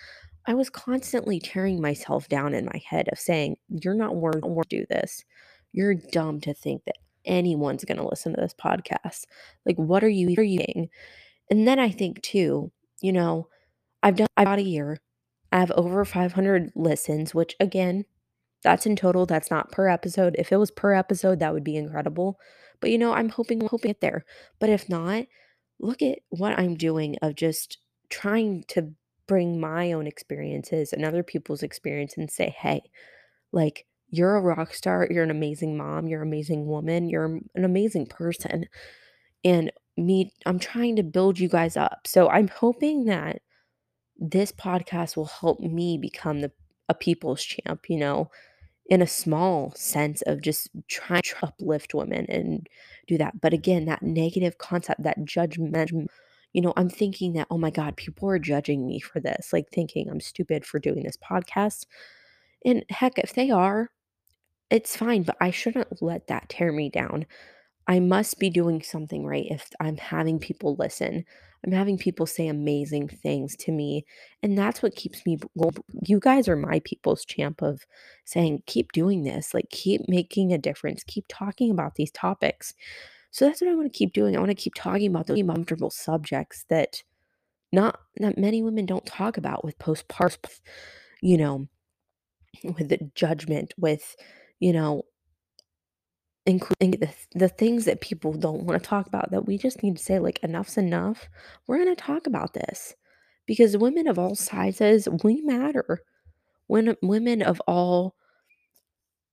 I 0.46 0.54
was 0.54 0.70
constantly 0.70 1.40
tearing 1.40 1.80
myself 1.80 2.28
down 2.28 2.54
in 2.54 2.66
my 2.66 2.80
head 2.84 3.08
of 3.10 3.18
saying, 3.18 3.56
"You're 3.68 3.94
not 3.94 4.16
worth 4.16 4.42
to 4.42 4.62
do 4.68 4.86
this. 4.88 5.24
You're 5.72 5.94
dumb 5.94 6.40
to 6.42 6.54
think 6.54 6.84
that 6.84 6.96
anyone's 7.24 7.84
gonna 7.84 8.06
listen 8.08 8.34
to 8.34 8.40
this 8.40 8.54
podcast. 8.54 9.26
Like, 9.64 9.76
what 9.76 10.04
are 10.04 10.08
you 10.08 10.28
eating?" 10.30 10.88
And 11.50 11.66
then 11.66 11.78
I 11.78 11.90
think 11.90 12.22
too, 12.22 12.72
you 13.00 13.12
know, 13.12 13.48
I've 14.02 14.16
done 14.16 14.28
about 14.36 14.58
a 14.58 14.62
year. 14.62 14.98
I 15.52 15.60
have 15.60 15.70
over 15.72 16.04
500 16.04 16.72
listens, 16.74 17.34
which 17.34 17.56
again, 17.60 18.04
that's 18.62 18.86
in 18.86 18.96
total, 18.96 19.26
that's 19.26 19.50
not 19.50 19.72
per 19.72 19.88
episode. 19.88 20.36
If 20.38 20.52
it 20.52 20.56
was 20.56 20.70
per 20.70 20.94
episode, 20.94 21.38
that 21.40 21.52
would 21.54 21.64
be 21.64 21.76
incredible. 21.76 22.38
But, 22.80 22.90
you 22.90 22.98
know, 22.98 23.12
I'm 23.12 23.28
hoping 23.30 23.60
hoping 23.66 23.92
it 23.92 24.00
there. 24.00 24.24
But 24.58 24.70
if 24.70 24.88
not, 24.88 25.26
look 25.78 26.02
at 26.02 26.18
what 26.30 26.58
I'm 26.58 26.74
doing 26.76 27.16
of 27.22 27.34
just 27.36 27.78
trying 28.10 28.64
to 28.68 28.92
bring 29.26 29.60
my 29.60 29.92
own 29.92 30.06
experiences 30.06 30.92
and 30.92 31.04
other 31.04 31.22
people's 31.22 31.62
experience 31.62 32.16
and 32.16 32.30
say, 32.30 32.50
"Hey, 32.58 32.82
like, 33.52 33.86
you're 34.10 34.36
a 34.36 34.40
rock 34.42 34.74
star, 34.74 35.08
you're 35.10 35.24
an 35.24 35.30
amazing 35.30 35.76
mom, 35.76 36.08
you're 36.08 36.22
an 36.22 36.28
amazing 36.28 36.66
woman, 36.66 37.08
you're 37.08 37.40
an 37.54 37.64
amazing 37.64 38.06
person." 38.06 38.66
And 39.44 39.72
me 39.96 40.32
I'm 40.46 40.58
trying 40.58 40.96
to 40.96 41.02
build 41.02 41.38
you 41.38 41.48
guys 41.48 41.76
up. 41.76 42.06
So 42.06 42.28
I'm 42.28 42.48
hoping 42.48 43.06
that 43.06 43.42
this 44.18 44.52
podcast 44.52 45.16
will 45.16 45.26
help 45.26 45.60
me 45.60 45.98
become 45.98 46.40
the 46.40 46.52
a 46.88 46.94
people's 46.94 47.42
champ, 47.42 47.86
you 47.88 47.96
know, 47.98 48.30
in 48.88 49.02
a 49.02 49.06
small 49.06 49.72
sense 49.74 50.22
of 50.22 50.40
just 50.40 50.68
trying 50.88 51.22
to 51.22 51.36
uplift 51.42 51.94
women 51.94 52.26
and 52.28 52.68
do 53.08 53.18
that. 53.18 53.40
But 53.40 53.52
again, 53.52 53.86
that 53.86 54.02
negative 54.02 54.58
concept, 54.58 55.02
that 55.02 55.24
judgment, 55.24 55.72
you 56.56 56.62
know, 56.62 56.74
I'm 56.78 56.90
thinking 56.90 57.34
that, 57.34 57.48
"Oh 57.52 57.58
my 57.58 57.70
god, 57.70 57.96
people 57.98 58.30
are 58.30 58.40
judging 58.40 58.86
me 58.88 59.00
for 59.00 59.20
this," 59.20 59.52
like, 59.54 59.70
thinking 59.70 60.10
I'm 60.10 60.20
stupid 60.22 60.66
for 60.66 60.80
doing 60.80 61.04
this 61.04 61.18
podcast. 61.18 61.86
And 62.64 62.84
heck, 62.90 63.18
if 63.18 63.34
they 63.34 63.50
are, 63.50 63.90
it's 64.70 64.96
fine, 64.96 65.22
but 65.22 65.36
I 65.40 65.50
shouldn't 65.50 66.02
let 66.02 66.26
that 66.28 66.48
tear 66.48 66.72
me 66.72 66.90
down. 66.90 67.26
I 67.88 68.00
must 68.00 68.38
be 68.40 68.50
doing 68.50 68.82
something 68.82 69.26
right 69.26 69.46
if 69.50 69.70
I'm 69.80 69.96
having 69.98 70.38
people 70.40 70.76
listen. 70.78 71.24
I'm 71.66 71.72
having 71.72 71.98
people 71.98 72.26
say 72.26 72.48
amazing 72.48 73.08
things 73.08 73.56
to 73.58 73.72
me, 73.72 74.06
and 74.42 74.58
that's 74.58 74.82
what 74.82 74.96
keeps 74.96 75.26
me 75.26 75.38
well, 75.56 75.72
you 76.06 76.20
guys 76.20 76.48
are 76.48 76.56
my 76.56 76.80
people's 76.84 77.24
champ 77.24 77.62
of 77.62 77.86
saying, 78.24 78.62
"Keep 78.66 78.92
doing 78.92 79.24
this, 79.24 79.54
like, 79.54 79.70
keep 79.70 80.02
making 80.08 80.52
a 80.52 80.58
difference, 80.58 81.04
keep 81.04 81.26
talking 81.28 81.70
about 81.72 81.96
these 81.96 82.12
topics." 82.12 82.74
So 83.36 83.44
that's 83.44 83.60
what 83.60 83.68
I 83.70 83.74
wanna 83.74 83.90
keep 83.90 84.14
doing. 84.14 84.34
I 84.34 84.40
wanna 84.40 84.54
keep 84.54 84.72
talking 84.74 85.08
about 85.10 85.26
the 85.26 85.38
uncomfortable 85.38 85.90
subjects 85.90 86.64
that 86.70 87.02
not 87.72 88.00
that 88.16 88.38
many 88.38 88.62
women 88.62 88.86
don't 88.86 89.04
talk 89.06 89.36
about 89.36 89.62
with 89.64 89.78
postpartum, 89.78 90.60
you 91.22 91.36
know, 91.36 91.68
with 92.64 92.88
the 92.88 93.10
judgment, 93.14 93.74
with, 93.78 94.16
you 94.60 94.72
know 94.72 95.04
including 96.46 96.92
the 96.92 97.10
the 97.34 97.48
things 97.48 97.84
that 97.86 98.00
people 98.00 98.32
don't 98.32 98.62
wanna 98.64 98.78
talk 98.78 99.06
about 99.08 99.30
that 99.32 99.46
we 99.46 99.58
just 99.58 99.82
need 99.82 99.96
to 99.96 100.02
say, 100.02 100.18
like, 100.20 100.38
"Enough's 100.44 100.78
enough. 100.78 101.28
We're 101.66 101.78
gonna 101.78 101.96
talk 101.96 102.26
about 102.26 102.54
this." 102.54 102.94
Because 103.46 103.76
women 103.76 104.06
of 104.08 104.18
all 104.18 104.34
sizes, 104.36 105.08
we 105.24 105.40
matter. 105.42 106.00
When 106.68 106.96
women 107.02 107.42
of 107.42 107.60
all 107.68 108.16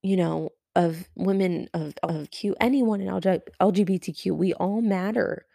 you 0.03 0.17
know, 0.17 0.49
of 0.75 1.07
women 1.15 1.69
of 1.73 1.95
of 2.03 2.31
Q 2.31 2.55
anyone 2.59 3.01
in 3.01 3.07
LGBTQ, 3.07 4.35
we 4.35 4.53
all 4.53 4.81
matter. 4.81 5.45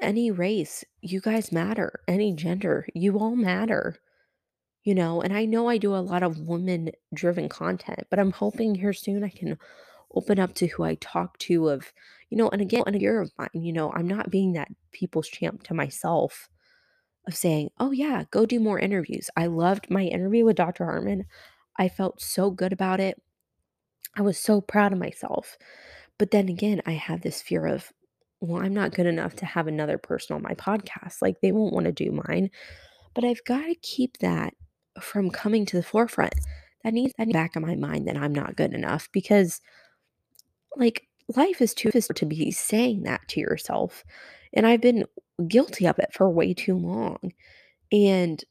Any 0.00 0.30
race, 0.30 0.84
you 1.00 1.20
guys 1.20 1.50
matter. 1.52 2.00
Any 2.06 2.32
gender, 2.32 2.86
you 2.94 3.18
all 3.18 3.36
matter. 3.36 3.96
You 4.84 4.94
know, 4.94 5.20
and 5.20 5.32
I 5.32 5.44
know 5.44 5.68
I 5.68 5.76
do 5.76 5.94
a 5.94 5.98
lot 5.98 6.22
of 6.22 6.38
woman-driven 6.48 7.48
content, 7.48 8.06
but 8.10 8.18
I'm 8.18 8.32
hoping 8.32 8.74
here 8.74 8.92
soon 8.92 9.22
I 9.24 9.28
can 9.28 9.58
open 10.14 10.38
up 10.38 10.54
to 10.54 10.66
who 10.68 10.84
I 10.84 10.94
talk 10.94 11.36
to 11.38 11.68
of 11.68 11.92
you 12.30 12.36
know, 12.36 12.48
and 12.50 12.60
again, 12.60 12.84
and 12.86 12.96
a 12.96 13.00
year 13.00 13.20
of 13.20 13.32
mine, 13.38 13.48
you 13.54 13.72
know, 13.72 13.92
I'm 13.92 14.06
not 14.06 14.30
being 14.30 14.52
that 14.52 14.68
people's 14.92 15.28
champ 15.28 15.62
to 15.64 15.74
myself 15.74 16.48
of 17.26 17.34
saying, 17.34 17.70
"Oh, 17.78 17.90
yeah, 17.90 18.24
go 18.30 18.46
do 18.46 18.60
more 18.60 18.78
interviews." 18.78 19.30
I 19.36 19.46
loved 19.46 19.90
my 19.90 20.04
interview 20.04 20.44
with 20.44 20.56
Dr. 20.56 20.84
Hartman. 20.84 21.24
I 21.78 21.88
felt 21.88 22.20
so 22.20 22.50
good 22.50 22.72
about 22.72 23.00
it. 23.00 23.20
I 24.16 24.22
was 24.22 24.38
so 24.38 24.60
proud 24.60 24.92
of 24.92 24.98
myself. 24.98 25.56
But 26.18 26.30
then 26.32 26.48
again, 26.48 26.82
I 26.86 26.92
had 26.92 27.22
this 27.22 27.42
fear 27.42 27.66
of, 27.66 27.92
"Well, 28.40 28.62
I'm 28.62 28.74
not 28.74 28.94
good 28.94 29.06
enough 29.06 29.36
to 29.36 29.46
have 29.46 29.66
another 29.68 29.98
person 29.98 30.34
on 30.36 30.42
my 30.42 30.54
podcast, 30.54 31.22
like, 31.22 31.40
they 31.40 31.52
won't 31.52 31.74
wanna 31.74 31.92
do 31.92 32.10
mine." 32.12 32.50
But 33.14 33.24
I've 33.24 33.44
gotta 33.44 33.76
keep 33.82 34.18
that 34.18 34.54
from 35.00 35.30
coming 35.30 35.66
to 35.66 35.76
the 35.76 35.82
forefront. 35.82 36.34
That 36.84 36.94
needs 36.94 37.14
that 37.18 37.32
back 37.32 37.56
of 37.56 37.62
my 37.62 37.74
mind 37.76 38.08
that 38.08 38.16
I'm 38.16 38.34
not 38.34 38.56
good 38.56 38.74
enough 38.74 39.08
because 39.12 39.60
like, 40.76 41.06
life 41.36 41.60
is 41.60 41.74
too 41.74 41.90
to 41.90 42.26
be 42.26 42.50
saying 42.50 43.02
that 43.04 43.20
to 43.28 43.40
yourself, 43.40 44.04
and 44.52 44.66
I've 44.66 44.80
been 44.80 45.04
guilty 45.46 45.86
of 45.86 45.98
it 45.98 46.12
for 46.12 46.30
way 46.30 46.54
too 46.54 46.76
long. 46.76 47.32
And 47.92 48.42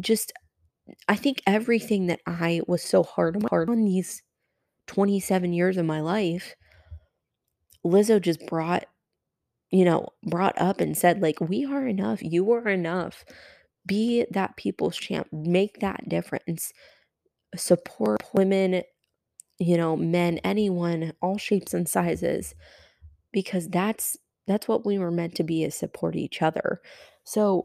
just 0.00 0.32
I 1.08 1.16
think 1.16 1.42
everything 1.46 2.06
that 2.06 2.20
I 2.26 2.60
was 2.66 2.82
so 2.82 3.02
hard 3.02 3.36
on 3.36 3.42
hard 3.42 3.70
on 3.70 3.84
these 3.84 4.22
27 4.88 5.52
years 5.52 5.76
of 5.76 5.86
my 5.86 6.00
life 6.00 6.54
Lizzo 7.84 8.20
just 8.20 8.46
brought 8.46 8.86
you 9.72 9.86
know, 9.86 10.06
brought 10.22 10.60
up 10.60 10.80
and 10.80 10.96
said, 10.96 11.22
like, 11.22 11.40
"We 11.40 11.64
are 11.64 11.86
enough. 11.88 12.22
You 12.22 12.52
are 12.52 12.68
enough. 12.68 13.24
Be 13.86 14.26
that 14.30 14.56
people's 14.56 14.96
champ. 14.96 15.28
Make 15.32 15.80
that 15.80 16.08
difference. 16.08 16.72
Support 17.56 18.22
women, 18.34 18.82
you 19.58 19.76
know, 19.76 19.96
men, 19.96 20.38
anyone, 20.44 21.14
all 21.22 21.38
shapes 21.38 21.74
and 21.74 21.88
sizes, 21.88 22.54
because 23.32 23.68
that's 23.68 24.16
that's 24.46 24.68
what 24.68 24.84
we 24.86 24.98
were 24.98 25.10
meant 25.10 25.34
to 25.36 25.44
be 25.44 25.64
is 25.64 25.74
support 25.74 26.16
each 26.16 26.42
other." 26.42 26.80
So, 27.24 27.62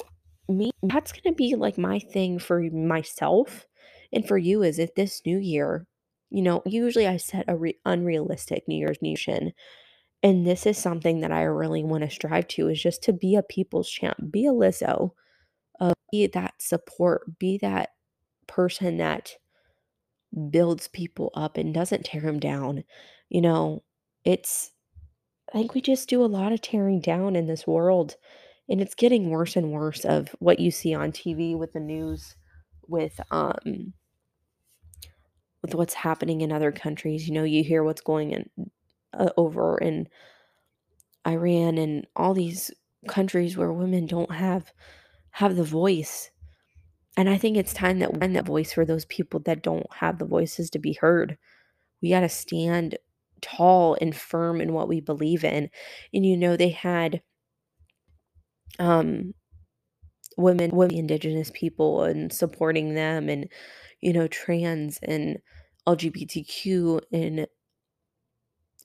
me 0.50 0.72
that's 0.84 1.12
gonna 1.12 1.36
be, 1.36 1.56
like, 1.56 1.78
my 1.78 2.00
thing 2.00 2.40
for 2.40 2.62
myself 2.72 3.68
and 4.14 4.28
for 4.28 4.38
you 4.38 4.64
is 4.64 4.80
if 4.80 4.96
this 4.96 5.22
new 5.26 5.38
year 5.38 5.88
you 6.30 6.42
know, 6.42 6.62
usually 6.66 7.08
I 7.08 7.16
set 7.18 7.46
a 7.48 7.56
re 7.56 7.80
unrealistic 7.86 8.68
New 8.68 8.76
Year's 8.78 9.02
mission, 9.02 9.54
and 10.24 10.46
this 10.48 10.66
is 10.68 10.78
something 10.78 11.22
that 11.22 11.32
I 11.32 11.44
really 11.44 11.84
wanna 11.84 12.10
strive 12.12 12.48
to 12.50 12.70
is 12.70 12.82
just 12.82 13.04
to 13.04 13.14
be 13.14 13.36
a 13.36 13.44
people's 13.44 13.90
champ, 13.90 14.18
be 14.32 14.46
a 14.48 14.52
Lizzo, 14.52 15.12
uh, 15.82 15.94
be 16.12 16.28
that 16.28 16.56
support, 16.62 17.40
be 17.40 17.58
that 17.60 17.92
person 18.48 18.98
that 18.98 19.34
builds 20.50 20.88
people 20.88 21.32
up 21.34 21.58
and 21.58 21.74
doesn't 21.74 22.06
tear 22.06 22.22
them 22.22 22.40
down. 22.40 22.84
You 23.30 23.42
know, 23.42 23.84
it's 24.24 24.72
I 25.54 25.60
think 25.60 25.76
we 25.76 25.82
just 25.82 26.10
do 26.10 26.24
a 26.24 26.28
lot 26.28 26.54
of 26.54 26.62
tearing 26.62 27.02
down 27.02 27.36
in 27.36 27.48
this 27.48 27.68
world, 27.68 28.16
and 28.70 28.82
it's 28.82 28.96
getting 28.96 29.30
worse 29.30 29.56
and 29.56 29.72
worse 29.72 30.06
of 30.06 30.36
what 30.40 30.60
you 30.60 30.72
see 30.72 30.94
on 30.94 31.12
TV 31.12 31.58
with 31.58 31.74
the 31.74 31.80
news, 31.80 32.36
with, 32.88 33.20
um 33.32 33.94
with 35.62 35.76
what's 35.76 35.94
happening 35.94 36.42
in 36.42 36.52
other 36.52 36.72
countries. 36.72 37.28
You 37.28 37.34
know, 37.34 37.44
you 37.44 37.64
hear 37.64 37.84
what's 37.84 38.02
going 38.02 38.32
in 38.32 38.50
uh, 39.14 39.30
over 39.38 39.78
in 39.78 40.08
Iran 41.28 41.78
and 41.78 42.08
all 42.16 42.34
these 42.34 42.72
countries 43.08 43.58
where 43.58 43.74
women 43.74 44.06
don't 44.06 44.32
have 44.32 44.72
have 45.32 45.56
the 45.56 45.64
voice. 45.64 46.32
And 47.16 47.30
I 47.30 47.38
think 47.38 47.58
it's 47.58 47.74
time 47.74 48.00
that 48.00 48.14
we 48.14 48.20
find 48.20 48.36
that 48.36 48.46
voice 48.46 48.72
for 48.74 48.86
those 48.86 49.06
people 49.06 49.40
that 49.42 49.64
don't 49.64 49.88
have 49.94 50.20
the 50.20 50.26
voices 50.26 50.70
to 50.72 50.80
be 50.80 50.94
heard. 50.94 51.38
We 52.02 52.10
gotta 52.10 52.30
stand 52.30 52.98
tall 53.42 53.98
and 54.00 54.16
firm 54.16 54.62
in 54.62 54.74
what 54.74 54.88
we 54.88 55.02
believe 55.02 55.44
in. 55.44 55.70
And, 56.14 56.26
you 56.26 56.38
know, 56.38 56.56
they 56.56 56.70
had 56.70 57.22
um, 58.80 59.34
women 60.38 60.72
women, 60.72 60.96
indigenous 60.96 61.52
people 61.54 62.04
and 62.04 62.32
supporting 62.32 62.94
them 62.94 63.30
and, 63.30 63.50
you 64.02 64.14
know, 64.14 64.28
trans 64.28 65.00
and 65.04 65.40
LGBTQ 65.86 67.02
and 67.12 67.48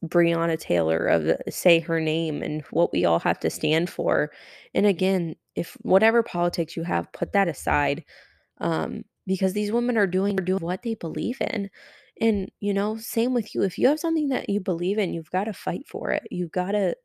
Breonna 0.04 0.58
Taylor 0.58 1.06
of 1.06 1.30
Say 1.52 1.78
Her 1.78 2.00
Name 2.00 2.42
and 2.42 2.62
what 2.70 2.92
we 2.92 3.04
all 3.04 3.20
have 3.20 3.38
to 3.40 3.50
stand 3.50 3.88
for. 3.88 4.32
And 4.74 4.84
again, 4.86 5.36
if 5.54 5.76
whatever 5.82 6.22
politics 6.22 6.76
you 6.76 6.82
have, 6.82 7.12
put 7.12 7.32
that 7.32 7.46
aside, 7.48 8.04
um, 8.60 9.04
because 9.26 9.54
these 9.54 9.72
women 9.72 9.98
are 9.98 10.06
doing 10.06 10.38
are 10.40 10.44
doing 10.44 10.62
what 10.64 10.82
they 10.82 10.94
believe 10.94 11.38
in. 11.40 11.70
And, 12.20 12.50
you 12.60 12.74
know, 12.74 12.96
same 12.98 13.34
with 13.34 13.54
you. 13.54 13.62
If 13.62 13.78
you 13.78 13.88
have 13.88 14.00
something 14.00 14.28
that 14.30 14.48
you 14.50 14.60
believe 14.60 14.98
in, 14.98 15.14
you've 15.14 15.30
gotta 15.30 15.52
fight 15.52 15.86
for 15.88 16.10
it. 16.12 16.24
You've 16.30 16.52
gotta 16.52 16.96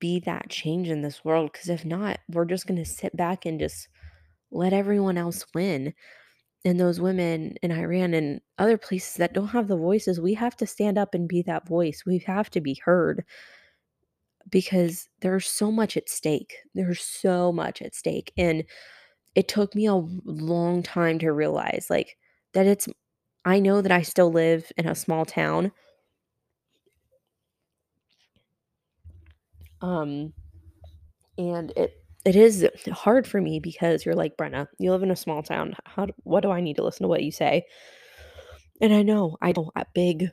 be 0.00 0.20
that 0.20 0.48
change 0.50 0.88
in 0.88 1.02
this 1.02 1.24
world 1.24 1.52
because 1.52 1.68
if 1.68 1.84
not, 1.84 2.20
we're 2.30 2.44
just 2.44 2.66
gonna 2.66 2.84
sit 2.84 3.16
back 3.16 3.46
and 3.46 3.60
just 3.60 3.88
let 4.50 4.72
everyone 4.72 5.18
else 5.18 5.46
win. 5.54 5.94
And 6.64 6.80
those 6.80 7.00
women 7.00 7.56
in 7.62 7.72
Iran 7.72 8.14
and 8.14 8.40
other 8.58 8.78
places 8.78 9.16
that 9.16 9.34
don't 9.34 9.48
have 9.48 9.68
the 9.68 9.76
voices, 9.78 10.20
we 10.20 10.34
have 10.34 10.56
to 10.58 10.66
stand 10.66 10.98
up 10.98 11.14
and 11.14 11.28
be 11.28 11.42
that 11.42 11.68
voice. 11.68 12.04
We 12.06 12.18
have 12.26 12.50
to 12.52 12.60
be 12.60 12.80
heard 12.84 13.24
because 14.50 15.08
there's 15.20 15.46
so 15.46 15.70
much 15.70 15.96
at 15.96 16.08
stake. 16.08 16.56
There's 16.74 17.00
so 17.00 17.52
much 17.52 17.80
at 17.82 17.94
stake, 17.94 18.32
and 18.36 18.64
it 19.34 19.48
took 19.48 19.74
me 19.74 19.86
a 19.86 19.96
long 19.96 20.82
time 20.82 21.18
to 21.20 21.32
realize, 21.32 21.88
like, 21.90 22.16
that 22.54 22.66
it's 22.66 22.88
I 23.46 23.60
know 23.60 23.82
that 23.82 23.92
I 23.92 24.02
still 24.02 24.32
live 24.32 24.72
in 24.78 24.88
a 24.88 24.94
small 24.96 25.24
town 25.26 25.72
um, 29.82 30.32
and 31.38 31.72
it 31.76 31.94
it 32.24 32.36
is 32.36 32.66
hard 32.92 33.26
for 33.26 33.40
me 33.40 33.60
because 33.60 34.06
you're 34.06 34.14
like, 34.14 34.36
"Brenna, 34.36 34.68
you 34.78 34.90
live 34.92 35.02
in 35.02 35.10
a 35.10 35.16
small 35.16 35.42
town. 35.42 35.74
How 35.84 36.06
do 36.06 36.12
what 36.22 36.40
do 36.42 36.50
I 36.50 36.60
need 36.60 36.76
to 36.76 36.84
listen 36.84 37.04
to 37.04 37.08
what 37.08 37.22
you 37.22 37.32
say?" 37.32 37.64
And 38.80 38.92
I 38.92 39.02
know, 39.02 39.36
I 39.40 39.52
don't 39.52 39.70
a 39.76 39.86
big 39.94 40.30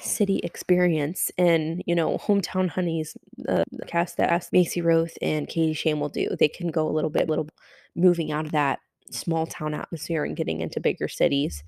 city 0.00 0.38
experience 0.38 1.30
and, 1.36 1.82
you 1.86 1.94
know, 1.94 2.16
Hometown 2.18 2.68
Honey's, 2.68 3.16
uh, 3.48 3.64
the 3.72 3.84
cast 3.86 4.16
that 4.16 4.30
asked 4.30 4.52
Macy 4.52 4.80
Roth 4.80 5.18
and 5.20 5.48
Katie 5.48 5.74
Shane 5.74 5.98
will 5.98 6.08
do. 6.08 6.28
They 6.38 6.48
can 6.48 6.68
go 6.68 6.88
a 6.88 6.92
little 6.92 7.10
bit 7.10 7.28
little 7.28 7.48
moving 7.96 8.30
out 8.30 8.46
of 8.46 8.52
that 8.52 8.78
small 9.10 9.46
town 9.46 9.74
atmosphere 9.74 10.24
and 10.24 10.36
getting 10.36 10.60
into 10.60 10.80
bigger 10.80 11.08
cities. 11.08 11.64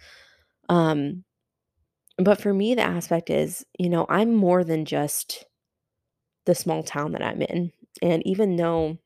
Um, 0.69 1.25
but 2.17 2.41
for 2.41 2.55
me, 2.55 2.75
the 2.75 2.83
aspect 2.83 3.29
is, 3.29 3.67
you 3.79 3.89
know, 3.89 4.07
I'm 4.09 4.35
more 4.35 4.63
than 4.63 4.85
just 4.85 5.45
the 6.45 6.55
small 6.55 6.83
town 6.83 7.13
that 7.13 7.23
I'm 7.23 7.43
in. 7.43 7.73
And 8.01 8.27
even 8.27 8.57
though 8.57 8.99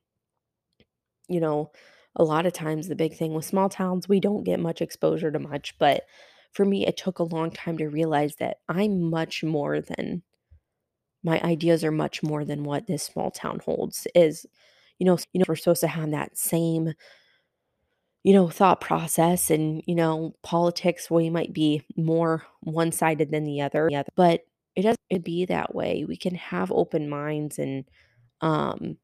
you 1.29 1.41
know, 1.41 1.71
a 2.15 2.25
lot 2.25 2.47
of 2.47 2.53
times 2.53 2.89
the 2.89 2.95
big 2.97 3.17
thing 3.17 3.35
with 3.35 3.45
small 3.45 3.69
towns, 3.69 4.09
we 4.09 4.21
don't 4.21 4.45
get 4.45 4.61
much 4.61 4.81
exposure 4.81 5.31
to 5.31 5.39
much, 5.39 5.77
but 5.79 6.05
for 6.53 6.65
me, 6.65 6.87
it 6.87 6.97
took 6.97 7.19
a 7.19 7.25
long 7.25 7.51
time 7.51 7.77
to 7.79 7.89
realize 7.89 8.37
that 8.37 8.59
I'm 8.69 9.11
much 9.11 9.45
more 9.45 9.81
than 9.81 10.23
my 11.23 11.41
ideas 11.43 11.83
are 11.85 11.91
much 11.91 12.23
more 12.23 12.45
than 12.45 12.63
what 12.65 12.87
this 12.87 13.03
small 13.03 13.31
town 13.31 13.61
holds, 13.65 14.07
is 14.15 14.47
you 14.99 15.05
know, 15.05 15.19
you 15.33 15.41
know, 15.41 15.45
we're 15.49 15.57
supposed 15.57 15.81
to 15.83 15.89
have 15.89 16.11
that 16.13 16.39
same 16.39 16.95
you 18.25 18.33
know, 18.33 18.49
thought 18.49 18.81
process 18.81 19.51
and, 19.51 19.83
you 19.87 19.95
know, 19.95 20.35
politics, 20.43 21.09
we 21.11 21.31
might 21.31 21.53
be 21.53 21.83
more 21.97 22.45
one-sided 22.61 23.31
than 23.31 23.45
the 23.45 23.61
other, 23.61 23.89
but 24.17 24.41
it 24.77 24.83
doesn't 24.83 25.25
be 25.25 25.47
that 25.47 25.75
way. 25.75 26.05
We 26.07 26.17
can 26.17 26.35
have 26.37 26.71
open 26.73 27.09
minds 27.09 27.59
and, 27.59 27.85
um, 28.41 28.99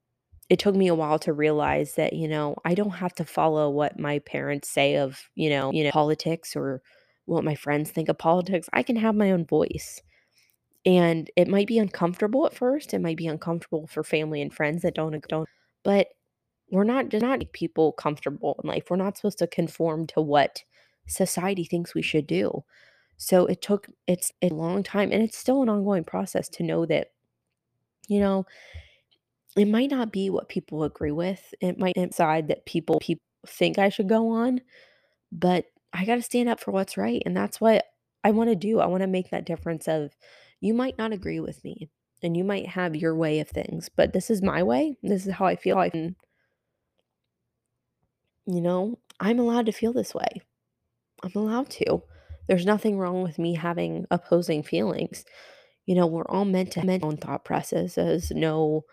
it 0.50 0.59
took 0.59 0.75
me 0.76 0.88
a 0.88 0.95
while 0.95 1.19
to 1.21 1.33
realize 1.33 1.95
that, 1.95 2.12
you 2.12 2.29
know, 2.29 2.57
I 2.64 2.75
don't 2.75 2.91
have 2.91 3.14
to 3.17 3.25
follow 3.25 3.71
what 3.71 3.99
my 3.99 4.19
parents 4.21 4.69
say 4.69 4.97
of, 4.97 5.31
you 5.35 5.49
know 5.50 5.73
you 5.73 5.85
know, 5.85 5.91
politics 5.91 6.55
or 6.57 6.83
what 7.26 7.45
my 7.45 7.55
friends 7.55 7.91
think 7.91 8.09
of 8.09 8.19
politics. 8.19 8.69
I 8.73 8.83
can 8.83 8.97
have 8.97 9.14
my 9.14 9.31
own 9.33 9.47
voice. 9.47 10.02
And 10.85 11.31
it 11.37 11.49
might 11.49 11.69
be 11.69 11.79
uncomfortable 11.79 12.47
at 12.47 12.55
first, 12.55 12.93
it 12.95 13.00
might 13.00 13.17
be 13.17 13.26
uncomfortable 13.29 13.87
for 13.87 14.02
family 14.05 14.43
and 14.43 14.52
friends 14.52 14.83
that 14.83 14.95
don't 14.95 15.21
don't 15.29 15.49
but 15.85 16.09
we're 16.70 16.85
not 16.85 17.09
just 17.11 17.23
not 17.23 17.40
people 17.53 17.92
comfortable 17.92 18.59
in 18.62 18.68
life. 18.68 18.85
We're 18.90 18.97
not 18.97 19.16
supposed 19.16 19.38
to 19.38 19.47
conform 19.47 20.07
to 20.09 20.20
what 20.20 20.64
society 21.07 21.64
thinks 21.64 21.94
we 21.94 22.03
should 22.03 22.27
do. 22.27 22.64
So 23.23 23.47
it 23.47 23.63
took 23.63 23.89
it's 24.07 24.33
a 24.43 24.49
long 24.51 24.83
time, 24.83 25.13
and 25.13 25.23
it's 25.23 25.39
still 25.39 25.63
an 25.63 25.69
ongoing 25.69 26.05
process 26.05 26.49
to 26.51 26.63
know 26.65 26.87
that 26.87 27.13
you 28.09 28.21
know, 28.21 28.47
it 29.57 29.67
might 29.69 29.91
not 29.91 30.13
be 30.13 30.31
what 30.31 30.49
people 30.49 30.83
agree 30.85 31.13
with. 31.13 31.55
It 31.61 31.79
might 31.79 31.97
inside 31.97 32.49
that 32.49 32.67
people 32.67 32.99
people 33.01 33.23
think 33.47 33.79
I 33.79 33.89
should 33.91 34.09
go 34.09 34.29
on, 34.31 34.61
but 35.33 35.67
I 35.93 36.05
gotta 36.07 36.23
stand 36.23 36.49
up 36.49 36.61
for 36.61 36.73
what's 36.73 36.97
right, 36.99 37.23
and 37.27 37.37
that's 37.37 37.61
what 37.61 37.87
I 38.25 38.33
wanna 38.33 38.57
do. 38.57 38.81
I 38.81 38.87
wanna 38.87 39.07
make 39.09 39.31
that 39.31 39.47
difference 39.47 39.89
of, 39.89 40.13
you 40.61 40.75
might 40.75 40.99
not 40.99 41.13
agree 41.13 41.41
with 41.41 41.65
me, 41.65 41.91
and 42.23 42.37
you 42.37 42.45
might 42.45 42.69
have 42.69 42.97
your 42.97 43.17
way 43.17 43.41
of 43.41 43.49
things, 43.51 43.91
but 43.97 44.13
this 44.15 44.31
is 44.31 44.43
my 44.43 44.63
way. 44.65 44.97
This 45.03 45.27
is 45.27 45.35
how 45.35 45.47
I 45.47 45.57
feel 45.57 45.79
I 45.79 45.91
can 45.91 46.17
you 48.47 48.61
know, 48.61 48.99
I'm 49.21 49.39
allowed 49.39 49.67
to 49.67 49.73
feel 49.73 49.93
this 49.93 50.15
way. 50.15 50.43
I'm 51.23 51.33
allowed 51.37 51.71
to. 51.71 52.03
There's 52.48 52.66
nothing 52.66 52.98
wrong 52.98 53.22
with 53.22 53.38
me 53.38 53.55
having 53.55 54.07
opposing 54.11 54.62
feelings. 54.62 55.24
You 55.87 55.94
know, 55.96 56.07
we're 56.07 56.26
all 56.28 56.44
meant 56.44 56.72
to 56.72 56.81
have 56.81 57.02
our 57.02 57.09
own 57.11 57.16
thought 57.16 57.44
processes, 57.44 58.33
no, 58.35 58.85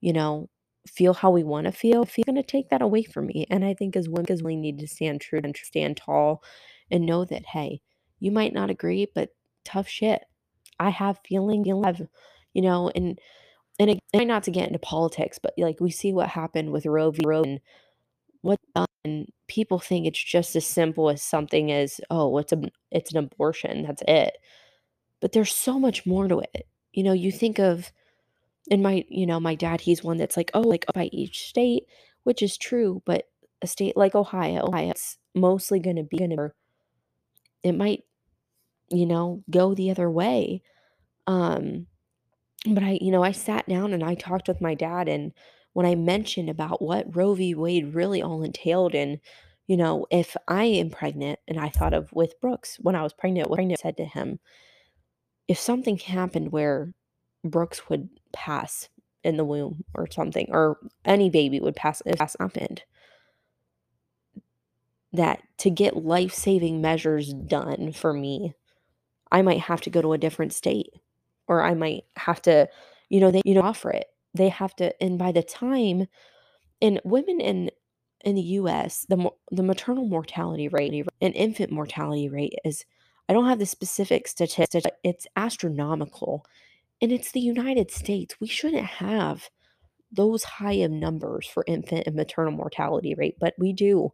you 0.00 0.12
know, 0.12 0.48
feel 0.88 1.14
how 1.14 1.30
we 1.30 1.44
wanna 1.44 1.72
feel. 1.72 2.02
If 2.04 2.18
you're 2.18 2.24
gonna 2.26 2.42
take 2.44 2.70
that 2.70 2.82
away 2.82 3.04
from 3.04 3.26
me, 3.28 3.46
and 3.50 3.64
I 3.64 3.74
think 3.74 3.96
as 3.96 4.08
women, 4.08 4.38
we 4.44 4.56
need 4.56 4.78
to 4.80 4.88
stand 4.88 5.20
true 5.22 5.40
and 5.44 5.56
stand 5.56 5.98
tall 5.98 6.42
and 6.90 7.06
know 7.06 7.24
that, 7.26 7.46
"Hey, 7.48 7.82
you 8.20 8.32
might 8.32 8.54
not 8.54 8.70
agree, 8.70 9.06
but 9.14 9.30
tough 9.64 9.88
shit. 9.88 10.24
I 10.80 10.90
have 10.90 11.20
feeling 11.26 11.64
you'll 11.66 11.84
have" 11.84 12.02
you 12.54 12.62
know, 12.62 12.90
and 12.94 13.20
and 13.80 13.90
ag 13.90 14.00
try 14.14 14.24
not 14.24 14.44
to 14.44 14.52
get 14.52 14.68
into 14.68 14.78
politics, 14.80 15.38
but, 15.40 15.54
like, 15.58 15.80
we 15.80 15.90
see 15.90 16.12
what 16.12 16.30
happened 16.30 16.72
with 16.72 16.86
Roe 16.86 17.10
v. 17.12 17.20
Roe 17.26 17.42
and 17.44 17.60
what 18.42 18.60
and 19.04 19.28
people 19.48 19.78
think 19.78 20.06
it's 20.06 20.22
just 20.22 20.56
as 20.56 20.66
simple 20.66 21.10
as 21.10 21.22
something 21.22 21.72
as, 21.72 22.00
"Oh, 22.10 22.38
it's 22.38 22.52
an 22.52 22.70
it's 22.92 23.12
an 23.12 23.18
abortion, 23.18 23.82
that's 23.84 24.02
it." 24.08 24.36
But 25.20 25.32
there's 25.32 25.54
so 25.54 25.78
much 25.80 26.06
more 26.06 26.28
to 26.28 26.40
it. 26.40 26.68
You 26.92 27.02
know, 27.04 27.12
you 27.12 27.32
think 27.32 27.58
of 27.60 27.92
and 28.70 28.82
my 28.82 29.04
you 29.10 29.26
know, 29.26 29.40
my 29.40 29.54
dad, 29.56 29.80
he's 29.82 30.04
one 30.04 30.18
that's 30.18 30.36
like, 30.38 30.50
"Oh, 30.54 30.60
like, 30.62 30.86
by 30.94 31.06
each 31.12 31.48
state," 31.48 31.84
which 32.24 32.42
is 32.42 32.56
true, 32.58 33.02
but 33.06 33.26
a 33.62 33.66
state 33.68 33.96
like 33.96 34.14
Ohio, 34.16 34.70
it's 34.74 35.18
mostly 35.34 35.80
gonna 35.80 36.04
be 36.04 36.18
gonna 36.18 36.54
it 37.62 37.72
might, 37.72 38.04
you 38.90 39.06
know, 39.06 39.42
go 39.50 39.74
the 39.74 39.90
other 39.90 40.10
way. 40.10 40.62
Um, 41.26 41.86
but 42.68 42.82
I 42.84 42.98
you 43.00 43.12
know, 43.12 43.24
I 43.24 43.32
sat 43.32 43.68
down 43.68 43.92
and 43.94 44.04
I 44.04 44.14
talked 44.14 44.48
with 44.48 44.60
my 44.60 44.74
dad, 44.74 45.08
and 45.08 45.32
when 45.76 45.84
I 45.84 45.94
mentioned 45.94 46.48
about 46.48 46.80
what 46.80 47.14
Roe 47.14 47.34
v. 47.34 47.54
Wade 47.54 47.94
really 47.94 48.22
all 48.22 48.42
entailed 48.42 48.94
and, 48.94 49.20
you 49.66 49.76
know, 49.76 50.06
if 50.10 50.34
I 50.48 50.64
am 50.64 50.88
pregnant 50.88 51.38
and 51.46 51.60
I 51.60 51.68
thought 51.68 51.92
of 51.92 52.10
with 52.14 52.40
Brooks 52.40 52.78
when 52.80 52.94
I 52.94 53.02
was 53.02 53.12
pregnant 53.12 53.50
what 53.50 53.60
I 53.60 53.74
said 53.78 53.98
to 53.98 54.06
him 54.06 54.38
if 55.48 55.58
something 55.58 55.98
happened 55.98 56.50
where 56.50 56.94
Brooks 57.44 57.90
would 57.90 58.08
pass 58.32 58.88
in 59.22 59.36
the 59.36 59.44
womb 59.44 59.84
or 59.92 60.10
something, 60.10 60.46
or 60.50 60.78
any 61.04 61.28
baby 61.28 61.60
would 61.60 61.76
pass 61.76 62.00
if 62.06 62.16
that's 62.16 62.36
happened 62.40 62.82
that 65.12 65.42
to 65.58 65.68
get 65.68 65.94
life-saving 65.94 66.80
measures 66.80 67.34
done 67.34 67.92
for 67.92 68.14
me, 68.14 68.54
I 69.30 69.42
might 69.42 69.60
have 69.60 69.82
to 69.82 69.90
go 69.90 70.00
to 70.00 70.14
a 70.14 70.18
different 70.18 70.54
state, 70.54 70.94
or 71.46 71.62
I 71.62 71.74
might 71.74 72.04
have 72.16 72.40
to 72.42 72.66
you 73.10 73.20
know, 73.20 73.30
they 73.30 73.42
you 73.44 73.52
know, 73.52 73.60
offer 73.60 73.90
it. 73.90 74.06
They 74.36 74.48
have 74.50 74.74
to 74.76 75.02
and 75.02 75.18
by 75.18 75.32
the 75.32 75.42
time 75.42 76.06
and 76.82 77.00
women 77.04 77.40
in 77.40 77.70
in 78.24 78.34
the 78.34 78.42
US, 78.42 79.06
the 79.08 79.30
the 79.50 79.62
maternal 79.62 80.06
mortality 80.06 80.68
rate 80.68 81.06
and 81.20 81.34
infant 81.34 81.70
mortality 81.70 82.28
rate 82.28 82.54
is 82.64 82.84
I 83.28 83.32
don't 83.32 83.48
have 83.48 83.58
the 83.58 83.66
specific 83.66 84.28
statistic, 84.28 84.84
it's 85.02 85.26
astronomical, 85.36 86.44
and 87.02 87.10
it's 87.10 87.32
the 87.32 87.40
United 87.40 87.90
States. 87.90 88.36
We 88.40 88.46
shouldn't 88.46 88.86
have 88.86 89.50
those 90.12 90.44
high 90.44 90.74
of 90.74 90.90
numbers 90.92 91.46
for 91.46 91.64
infant 91.66 92.06
and 92.06 92.14
maternal 92.16 92.52
mortality 92.52 93.14
rate, 93.14 93.36
but 93.40 93.54
we 93.58 93.72
do. 93.72 94.10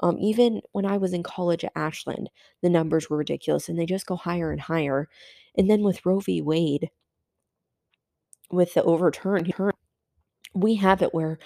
Um, 0.00 0.18
even 0.18 0.60
when 0.72 0.84
I 0.84 0.98
was 0.98 1.14
in 1.14 1.22
college 1.22 1.64
at 1.64 1.72
Ashland, 1.74 2.28
the 2.62 2.68
numbers 2.68 3.08
were 3.08 3.16
ridiculous, 3.16 3.68
and 3.68 3.78
they 3.78 3.86
just 3.86 4.06
go 4.06 4.16
higher 4.16 4.50
and 4.52 4.60
higher. 4.60 5.08
And 5.56 5.70
then 5.70 5.82
with 5.82 6.04
Roe 6.04 6.20
v. 6.20 6.42
Wade 6.42 6.90
with 8.50 8.74
the 8.74 8.82
overturn 8.84 9.50
we 10.54 10.76
have 10.76 11.02
it 11.02 11.14
where 11.14 11.38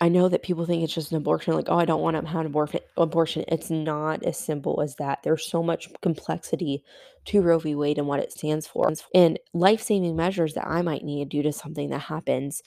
I 0.00 0.08
know 0.08 0.28
that 0.28 0.42
people 0.42 0.66
think 0.66 0.82
it's 0.82 0.92
just 0.94 1.12
an 1.12 1.16
abortion, 1.18 1.54
like, 1.54 1.68
"Oh, 1.68 1.76
I 1.78 1.84
don't 1.84 2.02
wanna 2.02 2.26
have 2.26 2.44
an 2.44 2.52
aborfi 2.52 2.80
abortion." 2.96 3.44
It's 3.48 3.70
not 3.70 4.24
as 4.24 4.36
simple 4.36 4.80
as 4.80 4.96
that. 4.96 5.22
There's 5.22 5.46
so 5.46 5.62
much 5.62 5.88
complexity 6.02 6.82
to 7.26 7.40
Roe 7.42 7.58
v. 7.60 7.74
Wade 7.76 7.98
and 7.98 8.08
what 8.08 8.18
it 8.20 8.32
stands 8.32 8.66
for, 8.66 8.92
and 9.14 9.38
life-saving 9.52 10.16
measures 10.16 10.54
that 10.54 10.66
I 10.66 10.82
might 10.82 11.04
need 11.04 11.28
due 11.28 11.42
to 11.44 11.52
something 11.52 11.90
that 11.90 12.00
happens, 12.00 12.62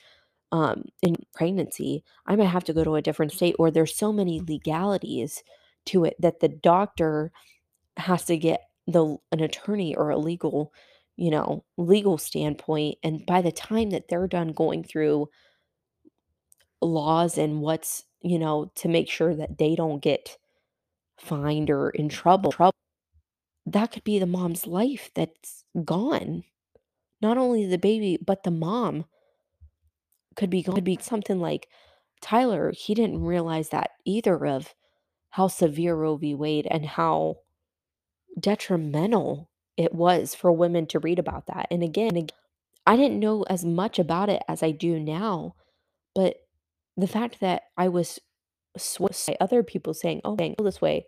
um, 0.52 0.84
in 1.02 1.16
pregnancy, 1.34 2.04
I 2.26 2.36
might 2.36 2.46
have 2.46 2.64
to 2.64 2.74
go 2.74 2.84
to 2.84 2.96
a 2.96 3.02
different 3.02 3.32
state, 3.32 3.56
or 3.58 3.70
there's 3.70 3.96
so 3.96 4.12
many 4.12 4.40
legalities 4.40 5.42
to 5.86 6.04
it 6.04 6.16
that 6.20 6.40
the 6.40 6.48
doctor 6.48 7.32
has 7.98 8.24
to 8.26 8.36
get 8.38 8.62
the 8.86 9.18
an 9.32 9.40
attorney 9.42 9.94
or 9.96 10.10
a 10.10 10.18
legal, 10.18 10.72
you 11.18 11.30
know, 11.32 11.64
legal 11.78 12.18
standpoint, 12.18 12.98
and 13.04 13.26
by 13.26 13.42
the 13.42 13.52
time 13.52 13.90
that 13.90 14.08
they're 14.08 14.28
done 14.28 14.52
going 14.54 14.84
through 14.84 15.28
laws 16.80 17.38
and 17.38 17.60
what's 17.60 18.04
you 18.22 18.38
know, 18.38 18.72
to 18.76 18.88
make 18.88 19.08
sure 19.10 19.34
that 19.36 19.58
they 19.58 19.76
don't 19.76 20.02
get 20.02 20.38
fined 21.18 21.70
or 21.70 21.90
in 21.90 22.08
trouble 22.08 22.52
trouble 22.52 22.74
that 23.66 23.92
could 23.92 24.04
be 24.04 24.18
the 24.18 24.26
mom's 24.26 24.66
life 24.66 25.10
that's 25.14 25.64
gone. 25.84 26.44
Not 27.20 27.38
only 27.38 27.66
the 27.66 27.78
baby, 27.78 28.18
but 28.24 28.42
the 28.44 28.50
mom 28.50 29.04
could 30.36 30.50
be 30.50 30.62
could 30.62 30.84
be 30.84 30.98
something 31.00 31.40
like 31.40 31.68
Tyler, 32.20 32.72
he 32.76 32.94
didn't 32.94 33.22
realize 33.24 33.70
that 33.70 33.92
either 34.04 34.46
of 34.46 34.74
how 35.30 35.48
severe 35.48 35.94
Roe 35.94 36.16
v. 36.16 36.34
Wade 36.34 36.66
and 36.70 36.86
how 36.86 37.36
detrimental 38.40 39.47
it 39.78 39.94
was 39.94 40.34
for 40.36 40.52
women 40.52 40.86
to 40.88 41.00
read 41.00 41.20
about 41.20 41.46
that, 41.48 41.68
and 41.72 41.84
again, 41.84 42.28
I 42.86 42.96
didn't 42.98 43.20
know 43.20 43.44
as 43.44 43.64
much 43.64 43.98
about 44.00 44.30
it 44.30 44.42
as 44.48 44.62
I 44.64 44.72
do 44.72 45.00
now, 45.00 45.56
but 46.14 46.36
the 46.96 47.08
fact 47.08 47.40
that 47.40 47.64
I 47.78 47.88
was 47.88 48.20
swa 48.78 49.10
by 49.28 49.36
other 49.40 49.62
people 49.64 49.94
saying, 49.94 50.22
"Oh, 50.24 50.36
feel 50.36 50.54
this 50.66 50.82
way," 50.82 51.06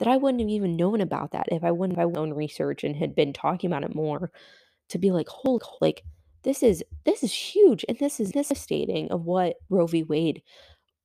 that 0.00 0.08
I 0.08 0.16
wouldn't 0.18 0.40
have 0.42 0.50
even 0.50 0.76
known 0.76 1.00
about 1.02 1.32
that 1.32 1.48
if 1.52 1.64
I 1.64 1.72
wouldn't 1.72 1.98
have 1.98 2.16
own 2.18 2.34
research 2.34 2.84
and 2.84 2.96
had 2.96 3.14
been 3.16 3.32
talking 3.34 3.70
about 3.70 3.84
it 3.84 3.94
more 3.96 4.32
to 4.90 4.98
be 4.98 5.12
like, 5.12 5.28
"Hol 5.30 5.60
like, 5.82 6.04
this 6.44 6.62
is 6.64 6.84
this 7.06 7.22
is 7.24 7.34
huge, 7.34 7.84
and 7.88 7.98
this 7.98 8.20
is 8.20 8.32
devastating 8.32 9.10
of 9.12 9.26
what 9.26 9.56
Roe 9.70 9.86
v. 9.88 10.02
Wade, 10.04 10.42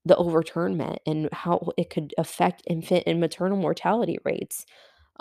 the 0.06 0.18
overturn 0.18 0.78
meant 0.78 1.00
and 1.08 1.30
how 1.34 1.72
it 1.78 1.90
could 1.92 2.14
affect 2.20 2.64
infant 2.68 3.04
and 3.08 3.20
maternal 3.22 3.58
mortality 3.60 4.18
rates." 4.26 4.66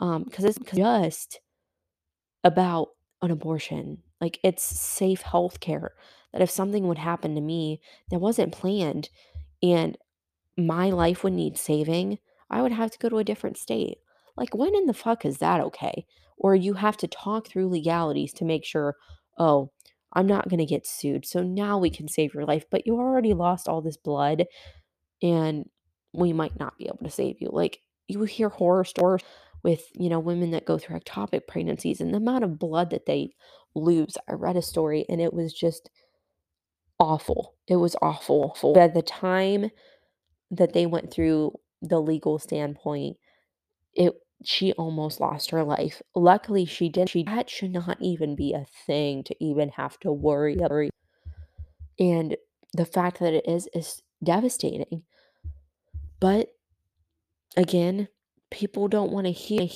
Um, 0.01 0.25
'cause 0.27 0.45
it's 0.47 0.61
just 0.75 1.41
about 2.47 2.91
an 3.23 3.31
abortion, 3.33 4.03
like, 4.21 4.39
it's 4.45 4.63
safe 4.65 5.23
healthcare, 5.23 5.91
that 6.33 6.43
if 6.43 6.51
something 6.51 6.89
would 6.89 6.99
happen 6.99 7.35
to 7.35 7.41
me 7.43 7.81
that 8.11 8.21
wasn't 8.21 8.53
planned 8.53 9.11
and 9.63 9.99
my 10.59 10.91
life 10.91 11.25
would 11.25 11.35
need 11.35 11.59
saving, 11.59 12.19
I 12.51 12.63
would 12.63 12.73
have 12.73 12.91
to 12.93 12.99
go 12.99 13.09
to 13.11 13.19
a 13.19 13.25
different 13.25 13.59
state. 13.59 13.99
Like, 14.37 14.55
when 14.55 14.75
in 14.77 14.87
the 14.87 14.95
fuck 14.95 15.25
is 15.27 15.39
that 15.39 15.61
okay? 15.63 16.07
Or 16.39 16.55
you 16.57 16.75
have 16.75 16.97
to 16.99 17.09
talk 17.09 17.49
through 17.49 17.71
legalities 17.71 18.33
to 18.35 18.45
make 18.47 18.65
sure, 18.65 18.97
"Oh, 19.39 19.71
I'm 20.15 20.27
not 20.29 20.49
gonna 20.49 20.67
get 20.67 20.87
sued, 20.87 21.27
so 21.27 21.43
now 21.43 21.79
we 21.79 21.91
can 21.91 22.09
save 22.09 22.35
your 22.35 22.47
life, 22.47 22.67
but 22.71 22.87
you 22.87 22.97
already 22.99 23.35
lost 23.35 23.69
all 23.69 23.83
this 23.83 23.97
blood, 23.99 24.47
and 25.23 25.69
we 26.15 26.33
might 26.33 26.59
not 26.59 26.79
be 26.79 26.87
able 26.87 26.99
to 27.05 27.11
save 27.11 27.41
you." 27.41 27.51
Like, 27.53 27.81
you 28.09 28.23
hear 28.25 28.49
horror 28.51 28.85
stories 28.85 29.23
with, 29.67 29.91
you 29.95 30.09
know, 30.09 30.21
women 30.21 30.53
that 30.53 30.65
go 30.65 30.79
through 30.79 31.01
ectopic 31.01 31.49
pregnancies 31.49 32.01
and 32.01 32.15
the 32.15 32.19
amount 32.19 32.45
of 32.45 32.57
blood 32.57 32.91
that 32.91 33.07
they 33.07 33.31
lose. 33.75 34.17
I 34.29 34.35
read 34.35 34.57
a 34.57 34.63
story, 34.63 35.05
and 35.09 35.21
it 35.21 35.35
was 35.35 35.53
just 35.53 35.91
awful. 37.01 37.57
It 37.67 37.75
was 37.77 37.97
awful 38.01 38.55
ful 38.55 38.75
By 38.75 38.87
the 38.87 39.03
time 39.03 39.71
that 40.53 40.73
they 40.73 40.87
went 40.87 41.13
through 41.13 41.53
the 41.83 42.01
legal 42.01 42.39
standpoint, 42.39 43.17
it 43.93 44.15
she 44.45 44.73
almost 44.75 45.19
lost 45.19 45.51
her 45.51 45.65
life. 45.65 46.01
Luckily, 46.15 46.65
she 46.65 46.89
didn't 46.89 47.09
she 47.11 47.25
that 47.25 47.51
should 47.51 47.73
not 47.73 47.99
even 48.01 48.37
be 48.37 48.53
a 48.53 48.67
thing 48.87 49.25
to 49.25 49.45
even 49.45 49.71
have 49.71 49.99
to 50.01 50.13
worry 50.13 50.57
worry. 50.57 50.91
And 51.99 52.37
the 52.73 52.87
fact 52.87 53.19
that 53.19 53.35
it 53.35 53.49
is, 53.49 53.69
is 53.75 54.01
devastating. 54.23 55.03
But 56.21 56.51
again, 57.57 58.07
people 58.51 58.89
don't 58.89 59.13
wanna 59.13 59.31
hear 59.31 59.69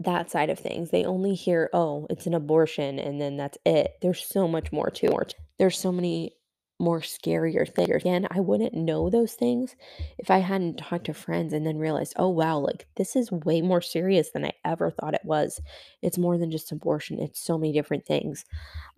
that 0.00 0.30
side 0.30 0.50
of 0.50 0.58
things. 0.58 0.90
They 0.90 1.04
only 1.04 1.34
hear, 1.34 1.70
"Oh, 1.74 2.06
it's 2.10 2.26
an 2.26 2.34
abortion," 2.34 2.98
and 2.98 3.20
then 3.20 3.36
that's 3.36 3.58
it. 3.66 3.98
There's 4.02 4.24
so 4.24 4.48
much 4.48 4.72
more 4.72 4.90
to 4.92 5.06
it. 5.18 5.34
There's 5.58 5.78
so 5.78 5.92
many 5.92 6.36
more 6.80 7.00
scarier 7.00 7.72
things. 7.74 7.90
Again, 7.90 8.26
I 8.30 8.40
wouldn't 8.40 8.74
know 8.74 9.10
those 9.10 9.34
things 9.34 9.76
if 10.18 10.30
I 10.30 10.38
hadn't 10.38 10.78
talked 10.78 11.06
to 11.06 11.14
friends 11.14 11.52
and 11.54 11.66
then 11.66 11.78
realized, 11.78 12.14
"Oh, 12.16 12.28
wow, 12.30 12.58
like, 12.60 12.86
this 12.96 13.16
is 13.16 13.32
way 13.32 13.62
more 13.62 13.82
serious 13.82 14.30
than 14.32 14.44
I 14.46 14.52
ever 14.64 14.90
thought 14.90 15.14
it 15.14 15.24
was." 15.24 15.60
It's 16.02 16.18
more 16.18 16.38
than 16.38 16.50
just 16.52 16.72
abortion, 16.72 17.20
it's 17.20 17.40
so 17.40 17.58
many 17.58 17.72
different 17.72 18.06
things. 18.06 18.44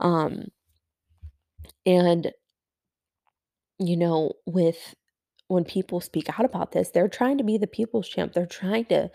Um 0.01 0.47
and 1.87 2.33
you 3.79 3.97
know, 3.97 4.33
with 4.47 4.95
when 5.51 5.65
people 5.65 6.01
speak 6.01 6.29
out 6.39 6.45
about 6.45 6.73
this, 6.73 6.91
they're 6.91 7.09
trying 7.09 7.39
to 7.39 7.45
be 7.45 7.59
the 7.59 7.67
people's 7.67 8.09
champ. 8.09 8.33
They're 8.33 8.47
trying 8.47 8.87
to 8.87 9.11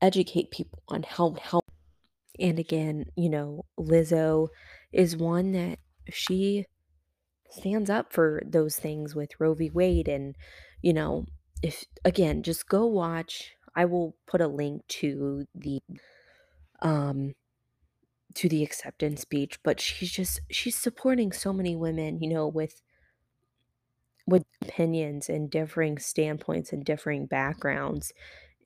educate 0.00 0.50
people 0.50 0.82
on 0.88 1.02
how 1.02 1.36
how 1.42 1.60
and 2.38 2.58
again, 2.58 3.06
you 3.16 3.30
know, 3.30 3.64
Lizzo 3.78 4.48
is 4.92 5.16
one 5.16 5.52
that 5.52 5.78
she 6.10 6.66
stands 7.50 7.90
up 7.90 8.12
for 8.12 8.42
those 8.46 8.76
things 8.76 9.14
with 9.14 9.30
Roe 9.40 9.54
v. 9.54 9.70
Wade, 9.70 10.08
and, 10.08 10.36
you 10.82 10.92
know, 10.92 11.24
if 11.62 11.84
again, 12.04 12.42
just 12.42 12.68
go 12.68 12.86
watch 12.86 13.56
I 13.76 13.84
will 13.84 14.16
put 14.26 14.40
a 14.40 14.48
link 14.48 14.86
to 14.88 15.44
the 15.54 15.80
um, 16.80 17.34
to 18.34 18.48
the 18.48 18.62
acceptance 18.62 19.20
speech, 19.22 19.58
but 19.62 19.80
she's 19.80 20.10
just 20.10 20.40
she's 20.50 20.76
supporting 20.76 21.32
so 21.32 21.52
many 21.52 21.76
women, 21.76 22.20
you 22.20 22.28
know, 22.28 22.48
with 22.48 22.80
with 24.26 24.44
opinions 24.62 25.28
and 25.28 25.50
differing 25.50 25.98
standpoints 25.98 26.72
and 26.72 26.84
differing 26.84 27.26
backgrounds, 27.26 28.12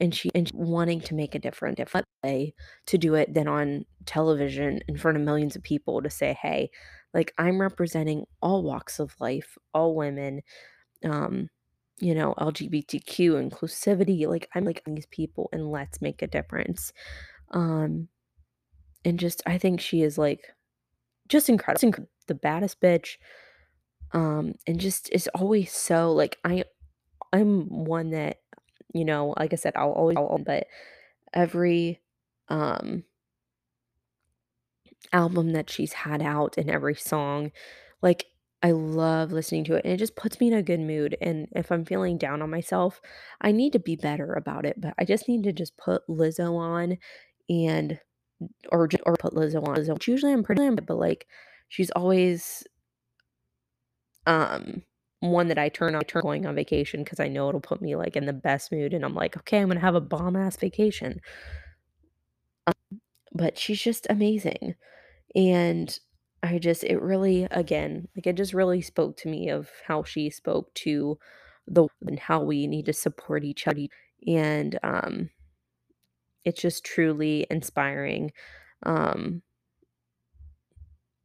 and 0.00 0.14
she 0.14 0.30
and 0.34 0.50
wanting 0.54 1.00
to 1.02 1.14
make 1.14 1.34
a 1.34 1.38
different 1.38 1.76
different 1.76 2.06
way 2.24 2.54
to 2.86 2.98
do 2.98 3.14
it 3.14 3.34
than 3.34 3.48
on 3.48 3.84
television 4.06 4.80
in 4.88 4.96
front 4.96 5.16
of 5.18 5.22
millions 5.24 5.56
of 5.56 5.62
people 5.62 6.02
to 6.02 6.10
say, 6.10 6.34
"Hey, 6.40 6.70
like, 7.14 7.32
I'm 7.38 7.60
representing 7.60 8.24
all 8.42 8.62
walks 8.62 8.98
of 9.00 9.14
life, 9.20 9.56
all 9.74 9.94
women, 9.94 10.42
um, 11.04 11.48
you 12.00 12.14
know, 12.14 12.34
LGBTQ 12.38 13.34
inclusivity, 13.50 14.26
like, 14.28 14.48
I'm 14.54 14.64
like 14.64 14.82
these 14.86 15.06
people, 15.06 15.48
and 15.52 15.70
let's 15.70 16.02
make 16.02 16.22
a 16.22 16.26
difference." 16.28 16.92
Um, 17.52 18.08
and 19.04 19.18
just 19.18 19.42
I 19.46 19.58
think 19.58 19.80
she 19.80 20.02
is, 20.02 20.18
like, 20.18 20.42
just 21.28 21.48
incredible 21.48 22.06
the 22.26 22.34
baddest 22.34 22.80
bitch, 22.80 23.16
um, 24.12 24.54
and 24.66 24.80
just 24.80 25.08
it's 25.12 25.28
always 25.28 25.72
so 25.72 26.12
like, 26.12 26.38
I 26.44 26.64
I'm 27.32 27.68
one 27.86 28.10
that, 28.10 28.40
you 28.94 29.04
know, 29.04 29.34
like 29.38 29.52
I 29.54 29.56
said, 29.56 29.74
I'll 29.76 29.92
always 29.92 30.16
but 30.46 30.66
every, 31.34 32.00
um 32.48 33.04
album 35.12 35.52
that 35.52 35.68
she's 35.70 35.92
had 35.92 36.22
out 36.22 36.56
and 36.56 36.70
every 36.70 36.94
song, 36.94 37.50
like, 38.02 38.26
I 38.62 38.72
love 38.72 39.32
listening 39.32 39.64
to 39.64 39.74
it, 39.76 39.84
and 39.84 39.94
it 39.94 39.96
just 39.96 40.16
puts 40.16 40.38
me 40.38 40.48
in 40.48 40.52
a 40.54 40.62
good 40.62 40.80
mood, 40.80 41.16
and 41.22 41.48
if 41.56 41.72
I'm 41.72 41.84
feeling 41.84 42.18
down 42.18 42.42
on 42.42 42.50
myself, 42.50 43.00
I 43.40 43.52
need 43.52 43.72
to 43.72 43.78
be 43.78 43.96
better 43.96 44.34
about 44.34 44.66
it, 44.66 44.80
but 44.80 44.94
I 44.98 45.04
just 45.04 45.28
need 45.28 45.44
to 45.44 45.52
just 45.52 45.76
put 45.78 46.06
Lizzo 46.08 46.56
on 46.56 46.98
and 47.48 47.98
or 48.72 48.88
or 49.06 49.16
put 49.16 49.34
Lizzo 49.34 49.66
on 49.66 49.76
Lizzo 49.76 50.06
usually 50.08 50.32
I'm 50.32 50.44
pretty 50.44 50.68
but, 50.70 50.98
like, 50.98 51.26
she's 51.68 51.90
always 51.92 52.64
um, 54.30 54.82
one 55.20 55.48
that 55.48 55.58
I 55.58 55.68
turn 55.70 55.94
on 55.96 56.00
I 56.02 56.04
turn 56.04 56.22
going 56.22 56.46
on 56.46 56.54
vacation 56.56 57.04
because 57.04 57.20
I 57.20 57.28
know 57.28 57.48
it'll 57.50 57.60
put 57.62 57.82
me, 57.82 57.96
like, 57.96 58.16
in 58.16 58.26
the 58.26 58.32
best 58.34 58.72
mood, 58.72 58.94
and 58.94 59.04
I'm 59.04 59.14
like, 59.14 59.36
"Okay, 59.38 59.60
I'm 59.60 59.68
gonna 59.68 59.80
have 59.80 59.96
a 59.96 60.00
bomb 60.02 60.36
ass 60.36 60.56
vacation." 60.56 61.20
Um, 62.66 62.74
but 63.32 63.58
she's 63.58 63.82
just 63.82 64.06
amazing, 64.10 64.74
and 65.36 65.98
I 66.42 66.58
just 66.60 66.84
it 66.84 67.00
really 67.02 67.44
again, 67.52 68.08
like, 68.16 68.26
it 68.28 68.36
just 68.36 68.54
really 68.54 68.82
spoke 68.82 69.16
to 69.18 69.28
me 69.28 69.50
of 69.50 69.70
how 69.86 70.04
she 70.04 70.30
spoke 70.30 70.74
to 70.76 71.18
the 71.68 71.88
and 72.06 72.18
how 72.20 72.42
we 72.44 72.66
need 72.68 72.86
to 72.86 72.94
support 72.94 73.44
each 73.44 73.66
other, 73.68 73.86
and, 74.28 74.78
um 74.84 75.30
it's 76.44 76.60
just 76.62 76.84
truly 76.84 77.46
inspiring, 77.50 78.32
um 78.84 79.42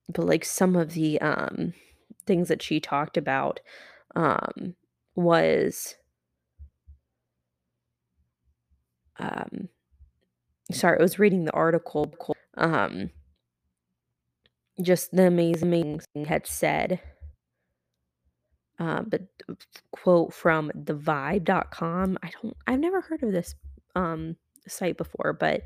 but, 0.09 0.25
like, 0.25 0.45
some 0.45 0.75
of 0.75 0.93
the, 0.93 1.19
um, 1.21 1.73
things 2.27 2.47
that 2.49 2.61
she 2.63 2.79
talked 2.79 3.17
about, 3.17 3.59
um, 4.15 4.75
was 5.15 5.95
um 9.19 9.69
sorry, 10.71 10.99
I 10.99 11.01
was 11.01 11.19
reading 11.19 11.45
the 11.45 11.51
article, 11.53 12.13
um 12.57 13.09
just 14.81 15.11
the 15.15 15.27
amazing 15.27 16.01
had 16.27 16.45
said 16.45 16.99
um, 18.79 19.07
but 19.09 19.21
quote 19.91 20.33
from 20.33 20.71
thevibe.com, 20.75 22.17
I 22.23 22.29
don't 22.41 22.57
I've 22.67 22.79
never 22.79 23.01
heard 23.01 23.23
of 23.23 23.31
this, 23.31 23.55
um, 23.95 24.35
site 24.67 24.97
before, 24.97 25.33
but, 25.33 25.61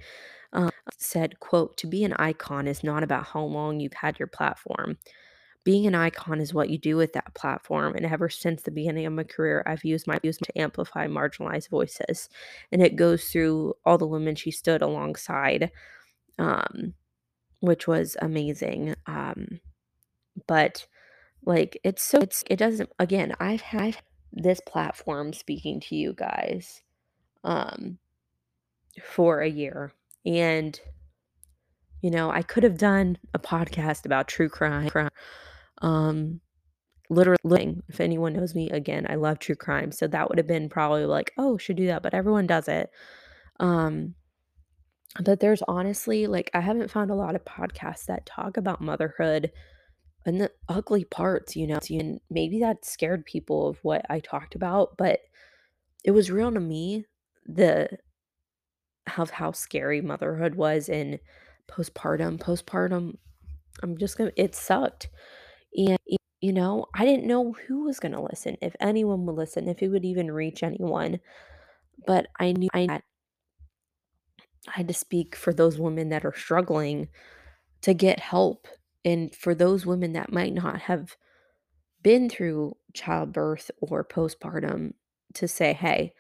um, 0.54 0.70
said, 0.98 1.40
quote, 1.40 1.78
"To 1.78 1.88
be 1.88 2.04
an 2.04 2.14
icon 2.14 2.68
is 2.68 2.84
not 2.84 3.04
about 3.04 3.26
how 3.28 3.44
long 3.44 3.80
you've 3.80 3.94
had 3.94 4.20
your 4.20 4.28
platform, 4.28 4.98
being 5.70 5.86
an 5.86 5.94
icon 5.94 6.42
is 6.42 6.52
what 6.52 6.72
you 6.72 6.80
do 6.80 6.98
with 6.98 7.14
that 7.14 7.32
platform, 7.36 7.94
and 7.96 8.04
ever 8.04 8.28
since 8.28 8.64
the 8.64 8.72
beginning 8.72 9.06
of 9.06 9.14
my 9.14 9.24
career, 9.24 9.62
I've 9.68 9.86
used 9.86 10.08
my 10.08 10.20
used 10.24 10.42
to 10.44 10.58
amplify 10.60 11.06
marginalized 11.06 11.70
voices, 11.70 12.28
and 12.72 12.82
it 12.82 12.96
goes 12.96 13.26
through 13.26 13.76
all 13.86 14.00
the 14.00 14.08
women 14.08 14.34
she 14.34 14.50
stood 14.50 14.82
alongside, 14.82 15.70
um, 16.40 16.96
which 17.60 17.88
was 17.88 18.18
amazing, 18.20 18.96
um, 19.06 19.60
but, 20.48 20.88
like, 21.46 21.80
it's 21.84 22.02
so 22.02 22.18
it's 22.18 22.44
it 22.50 22.56
doesn't 22.56 22.90
again, 22.98 23.36
I've 23.40 23.62
had 23.62 23.98
this 24.34 24.60
platform 24.66 25.34
speaking 25.34 25.80
to 25.82 25.96
you 25.96 26.14
guys, 26.14 26.82
um, 27.44 28.00
for 29.04 29.42
a 29.42 29.48
year, 29.50 29.94
and 30.26 30.82
you 32.02 32.10
know, 32.10 32.32
I 32.32 32.42
could 32.42 32.64
have 32.64 32.80
done 32.80 33.20
a 33.36 33.40
podcast 33.40 34.06
about 34.08 34.28
true 34.28 34.50
crime, 34.50 34.90
um, 35.82 36.42
literally, 37.10 37.82
if 37.90 38.02
anyone 38.02 38.34
knows 38.34 38.56
me, 38.56 38.70
again, 38.72 39.08
I 39.10 39.16
love 39.16 39.40
true 39.40 39.56
crime, 39.56 39.92
so 39.92 40.08
that 40.08 40.30
would 40.30 40.38
have 40.40 40.48
been 40.48 40.70
probably 40.70 41.06
like, 41.06 41.34
"Oh, 41.38 41.58
should 41.58 41.78
do 41.78 41.88
that," 41.88 42.04
but 42.04 42.14
everyone 42.14 42.48
does 42.48 42.68
it, 42.68 42.92
um, 43.60 44.16
but 45.24 45.40
there's 45.40 45.64
honestly 45.68 46.28
like, 46.28 46.52
I 46.54 46.62
haven't 46.62 46.92
found 46.92 47.12
a 47.12 47.16
lot 47.16 47.36
of 47.36 47.46
podcasts 47.46 48.06
that 48.06 48.26
talk 48.26 48.58
about 48.58 48.82
motherhood 48.82 49.52
and 50.26 50.40
the 50.42 50.52
ugly 50.68 51.06
parts, 51.06 51.56
you 51.56 51.68
know, 51.68 51.80
and 51.90 52.20
maybe 52.30 52.60
that 52.60 52.86
scared 52.86 53.26
people 53.26 53.70
of 53.70 53.80
what 53.84 54.06
I 54.10 54.20
talked 54.20 54.56
about, 54.56 54.98
but 54.98 55.22
it 56.04 56.12
was 56.12 56.32
real 56.32 56.52
to 56.52 56.60
me, 56.60 57.06
the 57.46 57.90
of 59.18 59.32
how 59.32 59.52
scary 59.52 60.02
motherhood 60.02 60.56
was 60.56 60.88
in 60.90 61.20
postpartum. 61.68 62.38
Postpartum, 62.40 63.16
I'm 63.84 63.98
just 63.98 64.18
gonna 64.18 64.32
it 64.36 64.56
sucked, 64.56 65.10
and, 65.76 66.00
you 66.42 66.54
know, 66.54 66.86
I 66.96 67.06
didn't 67.06 67.28
know 67.28 67.54
who 67.54 67.84
was 67.86 68.00
gonna 68.00 68.22
listen, 68.24 68.58
if 68.62 68.76
anyone 68.80 69.26
would 69.26 69.36
listen, 69.36 69.68
if 69.70 69.82
it 69.84 69.90
would 69.90 70.06
even 70.06 70.32
reach 70.32 70.64
anyone, 70.64 71.20
but 72.08 72.28
I 72.40 72.54
knew 72.54 72.70
I 72.74 73.02
had 74.68 74.88
to 74.88 74.94
speak 74.94 75.36
for 75.36 75.54
those 75.54 75.80
women 75.80 76.10
that 76.10 76.26
are 76.26 76.34
struggling 76.36 77.08
to 77.82 77.94
get 77.94 78.20
help, 78.20 78.68
and 79.06 79.36
for 79.36 79.56
those 79.56 79.86
women 79.86 80.14
that 80.14 80.32
might 80.34 80.54
not 80.54 80.82
have 80.82 81.18
been 82.04 82.30
through 82.30 82.76
childbirth 82.94 83.72
or 83.82 84.04
postpartum 84.06 84.94
to 85.36 85.48
say, 85.48 85.74
"Hey, 85.74 86.14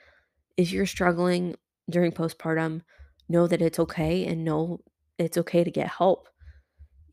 if 0.57 0.71
you're 0.71 0.85
struggling 0.87 1.55
during 1.89 2.11
postpartum, 2.13 2.83
know 3.29 3.47
that 3.47 3.61
it's 3.61 3.79
okay 3.79 4.25
and 4.25 4.45
know 4.45 4.81
it's 5.19 5.37
okay 5.39 5.63
to 5.63 5.71
get 5.71 5.87
help." 5.89 6.29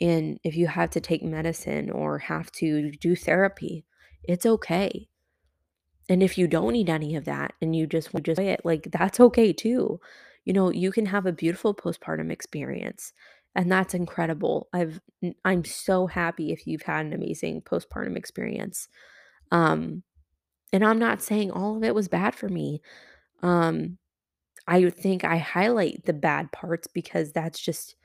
And 0.01 0.39
if 0.45 0.57
you 0.57 0.67
have 0.67 0.91
to 0.91 1.01
take 1.01 1.23
medicine 1.23 1.91
or 1.91 2.19
have 2.19 2.53
to 2.53 2.91
do 2.93 3.17
therapy, 3.17 3.85
it's 4.25 4.47
okay. 4.47 5.09
And 6.09 6.23
if 6.23 6.39
you 6.39 6.47
don't 6.47 6.73
need 6.73 6.89
any 6.91 7.17
of 7.17 7.25
that 7.25 7.55
and 7.61 7.75
you 7.75 7.87
just 7.87 8.15
want 8.15 8.27
just 8.27 8.41
it, 8.41 8.61
like, 8.65 8.89
that's 8.93 9.19
okay 9.21 9.53
too. 9.53 10.01
You 10.45 10.53
know, 10.53 10.71
you 10.71 10.93
can 10.93 11.07
have 11.07 11.27
a 11.27 11.33
beautiful 11.33 11.75
postpartum 11.75 12.31
experience, 12.31 13.13
and 13.55 13.71
that's 13.73 13.95
incredible. 13.95 14.69
I've 14.73 15.01
I'm 15.45 15.65
so 15.65 16.07
happy 16.07 16.53
if 16.53 16.67
you've 16.67 16.83
had 16.83 17.07
an 17.07 17.13
amazing 17.13 17.63
postpartum 17.63 18.17
experience. 18.17 18.89
Um, 19.51 20.05
and 20.73 20.85
I'm 20.85 20.99
not 20.99 21.23
saying 21.23 21.51
all 21.51 21.77
of 21.77 21.83
it 21.83 21.95
was 21.95 22.07
bad 22.07 22.35
for 22.35 22.49
me. 22.49 22.81
Um, 23.43 23.99
I 24.69 24.91
think 24.91 25.25
I 25.25 25.39
highlight 25.39 26.05
the 26.05 26.13
bad 26.13 26.53
parts 26.53 26.87
because 26.87 27.33
that's 27.33 27.59
just 27.59 27.97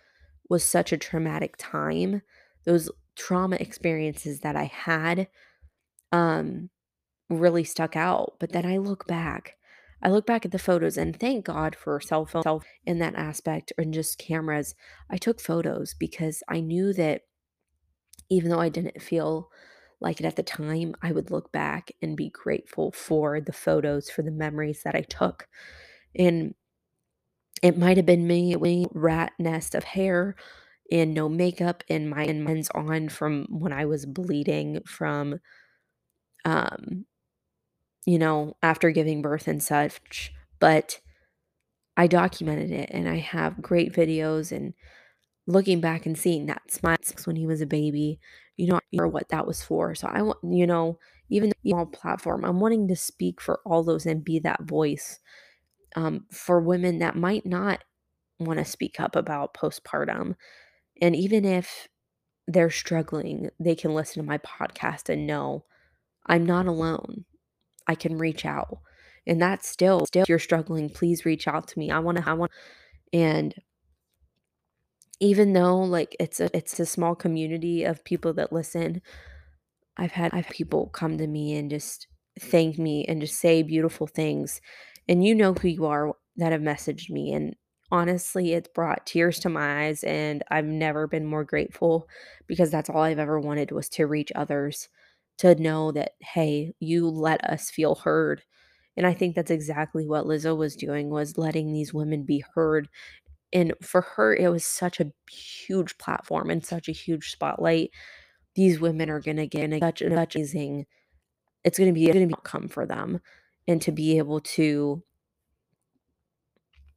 was 0.50 0.64
such 0.64 0.92
a 0.92 0.98
traumatic 0.98 1.56
time. 1.58 2.22
Those 2.66 2.90
trauma 3.16 3.58
experiences 3.60 4.42
that 4.42 4.56
I 4.56 4.66
had, 4.66 5.28
um, 6.12 6.70
really 7.30 7.64
stuck 7.64 7.96
out, 7.96 8.36
but 8.40 8.52
then 8.52 8.66
I 8.66 8.78
look 8.78 9.08
back 9.08 9.56
I 10.04 10.10
look 10.10 10.26
back 10.26 10.46
at 10.46 10.52
the 10.52 10.60
photos 10.60 10.98
and 10.98 11.18
thank 11.18 11.46
God 11.46 11.76
for 11.76 12.00
cell 12.02 12.26
phone 12.26 12.62
in 12.86 13.00
that 13.00 13.16
aspect 13.16 13.72
and 13.78 13.94
just 13.94 14.18
cameras. 14.18 14.74
I 15.10 15.18
took 15.18 15.40
photos 15.40 15.94
because 15.94 16.42
I 16.48 16.60
knew 16.60 16.92
that 16.94 17.22
even 18.30 18.50
though 18.50 18.60
I 18.60 18.70
didn't 18.70 19.02
feel 19.02 19.50
like 20.00 20.20
it 20.20 20.26
at 20.26 20.36
the 20.36 20.44
time, 20.44 20.96
I 21.04 21.12
would 21.12 21.30
look 21.30 21.52
back 21.52 21.92
and 22.02 22.18
be 22.18 22.30
grateful 22.30 22.92
for 22.92 23.40
the 23.40 23.54
photos, 23.54 24.10
for 24.10 24.24
the 24.24 24.32
memories 24.32 24.82
that 24.84 24.96
I 24.96 25.02
took, 25.02 25.48
and 26.16 26.56
it 27.62 27.78
might 27.78 27.98
have 27.98 28.06
been 28.06 28.28
me 28.28 28.54
a 28.54 28.88
rat 28.94 29.34
nest 29.40 29.76
of 29.76 29.84
hair 29.84 30.36
and 30.92 31.14
no 31.14 31.30
makeup 31.30 31.84
and 31.90 32.10
my 32.10 32.24
and 32.26 32.44
on 32.76 33.10
from 33.10 33.48
when 33.50 33.74
I 33.74 33.86
was 33.86 34.06
bleeding 34.06 34.82
from 34.88 35.40
um, 36.46 37.06
you 38.06 38.18
know, 38.18 38.56
after 38.64 38.90
giving 38.92 39.22
birth 39.22 39.48
and 39.48 39.62
such, 39.62 40.34
but 40.60 41.00
I 41.98 42.08
documented 42.08 42.72
it 42.72 42.90
and 42.92 43.10
I 43.10 43.18
have 43.18 43.62
great 43.62 43.94
videos 43.94 44.52
and 44.52 44.74
looking 45.48 45.82
back 45.82 46.06
and 46.06 46.18
seeing 46.18 46.48
that 46.48 46.72
smile 46.72 46.98
when 47.26 47.38
he 47.38 47.48
was 47.48 47.62
a 47.62 47.66
baby, 47.68 48.20
you 48.58 48.68
know, 48.68 48.80
or 49.00 49.08
what 49.08 49.30
that 49.30 49.48
was 49.48 49.64
for. 49.64 49.96
So 49.96 50.08
I 50.08 50.22
want, 50.24 50.40
you 50.44 50.68
know, 50.68 51.00
even 51.30 51.52
small 51.66 51.88
platform, 51.88 52.46
I'm 52.46 52.60
wanting 52.60 52.88
to 52.90 52.98
speak 52.98 53.42
for 53.42 53.62
all 53.66 53.84
those 53.84 54.06
and 54.06 54.24
be 54.26 54.40
that 54.40 54.64
voice 54.64 55.20
um, 55.96 56.26
for 56.32 56.60
women 56.60 57.00
that 57.00 57.16
might 57.16 57.46
not 57.46 57.84
want 58.40 58.60
to 58.60 58.66
speak 58.66 59.00
up 59.00 59.16
about 59.16 59.54
postpartum. 59.54 60.36
And 61.02 61.16
even 61.16 61.46
if 61.46 61.88
they're 62.48 62.70
struggling, 62.70 63.50
they 63.60 63.76
can 63.76 63.94
listen 63.94 64.22
to 64.22 64.28
my 64.28 64.38
podcast 64.40 65.10
and 65.10 65.28
know 65.28 65.66
I'm 66.26 66.46
not 66.46 66.66
alone. 66.68 67.26
I 67.88 67.96
can 67.96 68.18
reach 68.18 68.46
out. 68.46 68.80
And 69.28 69.42
that's 69.42 69.68
still 69.68 70.06
still 70.06 70.24
if 70.24 70.30
you're 70.30 70.40
struggling, 70.40 70.90
please 70.90 71.26
reach 71.26 71.48
out 71.48 71.68
to 71.70 71.80
me. 71.80 71.92
I 71.92 72.00
wanna 72.00 72.24
I 72.26 72.34
want 72.34 72.52
and 73.14 73.54
even 75.22 75.54
though, 75.54 75.78
like, 75.78 76.16
it's 76.20 76.40
a 76.40 76.50
it's 76.58 76.80
a 76.80 76.86
small 76.86 77.14
community 77.16 77.84
of 77.84 78.04
people 78.04 78.34
that 78.34 78.52
listen, 78.52 79.02
I've 79.96 80.14
had 80.14 80.34
I've 80.34 80.48
had 80.48 80.56
people 80.56 80.88
come 80.90 81.18
to 81.20 81.28
me 81.28 81.56
and 81.56 81.70
just 81.70 82.08
thank 82.40 82.80
me 82.80 83.06
and 83.06 83.22
just 83.22 83.40
say 83.40 83.62
beautiful 83.62 84.08
things, 84.08 84.62
and 85.12 85.26
you 85.26 85.36
know 85.36 85.54
who 85.56 85.70
you 85.70 85.88
are 85.88 86.14
that 86.38 86.54
have 86.54 86.62
messaged 86.64 87.12
me, 87.12 87.34
and 87.34 87.56
honestly, 87.92 88.54
it's 88.54 88.70
brought 88.76 89.06
tears 89.08 89.40
to 89.42 89.50
my 89.50 89.88
eyes, 89.88 90.04
and 90.06 90.44
I've 90.52 90.66
never 90.66 91.08
been 91.08 91.28
more 91.28 91.46
grateful 91.46 92.10
because 92.48 92.72
that's 92.72 92.90
all 92.90 93.04
I've 93.04 93.20
ever 93.20 93.40
wanted 93.42 93.72
was 93.74 93.90
to 93.92 94.08
reach 94.08 94.34
others, 94.36 94.90
to 95.40 95.56
know 95.56 95.94
that, 95.94 96.14
"Hey, 96.22 96.74
you 96.82 97.10
let 97.10 97.44
us 97.46 97.72
feel 97.72 97.96
heard." 97.96 98.44
And 98.98 99.08
I 99.08 99.14
think 99.16 99.36
that's 99.36 99.52
exactly 99.52 100.08
what 100.08 100.26
Lizzo 100.28 100.58
was 100.58 100.76
doing, 100.78 101.10
was 101.12 101.38
letting 101.40 101.74
these 101.74 101.94
women 101.96 102.24
be 102.26 102.44
heard, 102.56 102.90
and 103.54 103.74
for 103.84 104.02
her, 104.02 104.36
it 104.36 104.50
was 104.50 104.66
such 104.66 105.00
a 105.02 105.14
huge 105.32 105.98
platform 106.00 106.50
and 106.52 106.66
such 106.66 106.90
a 106.90 106.94
huge 106.94 107.32
spotlight. 107.32 107.92
These 108.56 108.80
women 108.82 109.10
are 109.12 109.22
gonna 109.22 109.48
get 109.48 109.80
such 109.82 110.02
an 110.04 110.14
amazing 110.14 110.88
it's 111.64 111.80
gonna 111.80 111.94
be 111.94 112.08
gonna 112.08 112.28
be 112.28 112.34
outcome 112.34 112.68
for 112.70 112.86
them, 112.88 113.22
and 113.68 113.82
to 113.82 113.92
be 113.92 114.18
able 114.18 114.42
to, 114.42 115.04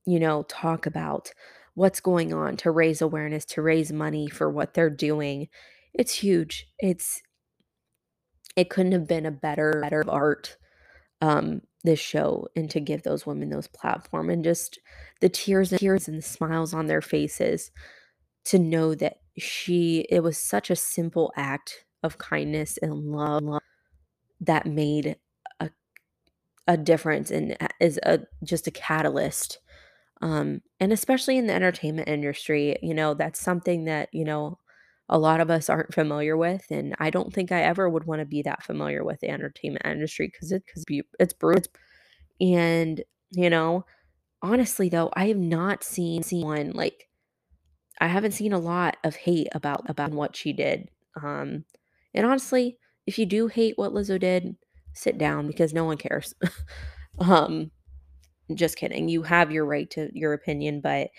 you 0.06 0.20
know, 0.20 0.44
talk 0.44 0.86
about 0.86 1.32
what's 1.74 2.00
going 2.00 2.32
on, 2.32 2.56
to 2.58 2.70
raise 2.70 3.02
awareness, 3.02 3.44
to 3.44 3.62
raise 3.62 3.92
money 3.92 4.28
for 4.28 4.50
what 4.50 4.74
they're 4.74 4.90
doing, 4.90 5.48
it's 5.92 6.14
huge. 6.14 6.66
It's 6.78 7.22
it 8.56 8.70
couldn't 8.70 8.92
have 8.92 9.08
been 9.08 9.26
a 9.26 9.30
better 9.32 9.80
better 9.82 10.04
art, 10.08 10.56
um, 11.20 11.62
this 11.82 12.00
show, 12.00 12.48
and 12.56 12.70
to 12.70 12.80
give 12.80 13.02
those 13.02 13.26
women 13.26 13.50
those 13.50 13.68
platform 13.68 14.30
and 14.30 14.44
just 14.44 14.78
the 15.20 15.28
tears 15.28 15.72
and 15.72 15.80
tears 15.80 16.08
and 16.08 16.18
the 16.18 16.22
smiles 16.22 16.74
on 16.74 16.86
their 16.86 17.02
faces 17.02 17.70
to 18.46 18.58
know 18.58 18.94
that 18.94 19.18
she 19.38 20.06
it 20.10 20.22
was 20.22 20.38
such 20.38 20.70
a 20.70 20.76
simple 20.76 21.32
act 21.36 21.84
of 22.02 22.18
kindness 22.18 22.78
and 22.82 22.92
love 22.92 23.42
that 24.40 24.66
made 24.66 25.16
a 26.68 26.76
difference 26.76 27.30
and 27.30 27.56
is 27.80 27.98
a 28.04 28.20
just 28.44 28.66
a 28.66 28.70
catalyst, 28.72 29.58
um, 30.22 30.62
and 30.80 30.92
especially 30.92 31.38
in 31.38 31.46
the 31.48 31.54
entertainment 31.54 32.08
industry, 32.08 32.76
you 32.82 32.94
know, 32.94 33.14
that's 33.14 33.40
something 33.40 33.84
that, 33.86 34.08
you 34.12 34.24
know, 34.24 34.58
a 35.10 35.18
lot 35.18 35.40
of 35.40 35.50
us 35.50 35.70
aren't 35.70 35.94
familiar 35.94 36.36
with, 36.36 36.66
and 36.70 36.94
I 37.00 37.10
don't 37.10 37.32
think 37.34 37.52
I 37.52 37.62
ever 37.62 37.88
would 37.90 38.04
wanna 38.06 38.26
be 38.26 38.42
that 38.42 38.62
familiar 38.64 39.04
with 39.04 39.20
the 39.20 39.30
entertainment 39.30 39.86
industry 39.86 40.30
'cause 40.30 40.52
it 40.52 40.64
'cause 40.66 40.84
be 40.86 41.02
it's 41.20 41.34
brutal, 41.34 41.72
and, 42.40 43.02
you 43.32 43.50
know, 43.50 43.86
honestly, 44.42 44.88
though, 44.90 45.10
I 45.14 45.28
have 45.28 45.38
not 45.38 45.84
seen 45.84 46.22
seen 46.24 46.44
one, 46.46 46.72
like 46.72 47.08
I 48.00 48.08
haven't 48.08 48.32
seen 48.32 48.52
a 48.54 48.58
lot 48.60 48.96
of 49.04 49.16
hate 49.16 49.48
about 49.54 49.88
about 49.90 50.12
what 50.12 50.36
she 50.36 50.52
did, 50.54 50.90
um, 51.22 51.64
and 52.14 52.26
honestly, 52.26 52.78
if 53.06 53.18
you 53.18 53.26
do 53.26 53.48
hate 53.48 53.78
what 53.78 53.92
Lizzo 53.94 54.18
did, 54.20 54.56
sit 54.94 55.18
down 55.18 55.46
because 55.46 55.72
no 55.72 55.84
one 55.84 55.96
cares. 55.96 56.34
Um, 57.16 57.70
just 58.54 58.76
kidding, 58.76 59.08
you 59.08 59.22
have 59.22 59.52
your 59.52 59.64
right 59.64 59.88
to 59.90 60.10
your 60.12 60.32
opinion, 60.32 60.80
but 60.80 61.10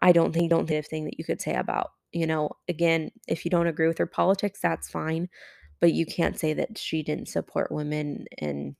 I 0.00 0.12
don't 0.12 0.32
think 0.32 0.50
don't 0.50 0.66
think 0.66 0.86
thing 0.86 1.04
that 1.04 1.18
you 1.18 1.24
could 1.24 1.40
say 1.40 1.54
about 1.54 1.90
You 2.12 2.26
know, 2.26 2.50
again, 2.68 3.10
if 3.26 3.44
you 3.44 3.50
don't 3.50 3.66
agree 3.66 3.88
with 3.88 3.98
her 3.98 4.06
politics, 4.06 4.60
that's 4.62 4.88
fine, 4.88 5.28
but 5.80 5.92
you 5.92 6.06
can't 6.06 6.38
say 6.38 6.54
that 6.54 6.78
she 6.78 7.02
didn't 7.02 7.28
support 7.28 7.72
women 7.72 8.26
and 8.38 8.76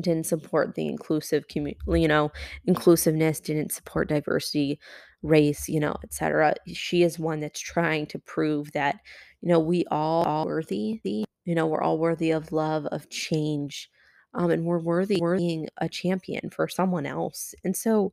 didn't 0.00 0.26
support 0.26 0.74
the 0.74 0.88
inclusive 0.88 1.46
community, 1.48 1.78
you 1.86 2.08
know, 2.08 2.32
inclusiveness, 2.66 3.40
didn't 3.40 3.72
support 3.72 4.08
diversity, 4.08 4.80
race, 5.24 5.68
you 5.68 5.80
know, 5.80 5.96
etcetera. 6.04 6.54
She 6.68 7.02
is 7.02 7.18
one 7.18 7.40
that's 7.40 7.60
trying 7.60 8.06
to 8.06 8.18
prove 8.20 8.70
that, 8.72 9.00
you 9.40 9.48
know, 9.48 9.58
we 9.58 9.84
all 9.90 10.24
are 10.26 10.46
worthy, 10.46 11.00
you 11.44 11.54
know, 11.54 11.66
we're 11.66 11.82
all 11.82 11.98
worthy 11.98 12.30
of 12.30 12.52
love, 12.52 12.86
of 12.86 13.08
change, 13.10 13.90
um, 14.34 14.50
and 14.50 14.64
we're 14.64 14.78
worthy 14.78 15.20
of 15.22 15.38
being 15.38 15.68
a 15.78 15.88
champion 15.88 16.50
for 16.50 16.68
someone 16.68 17.06
else. 17.06 17.54
And 17.64 17.76
so, 17.76 18.12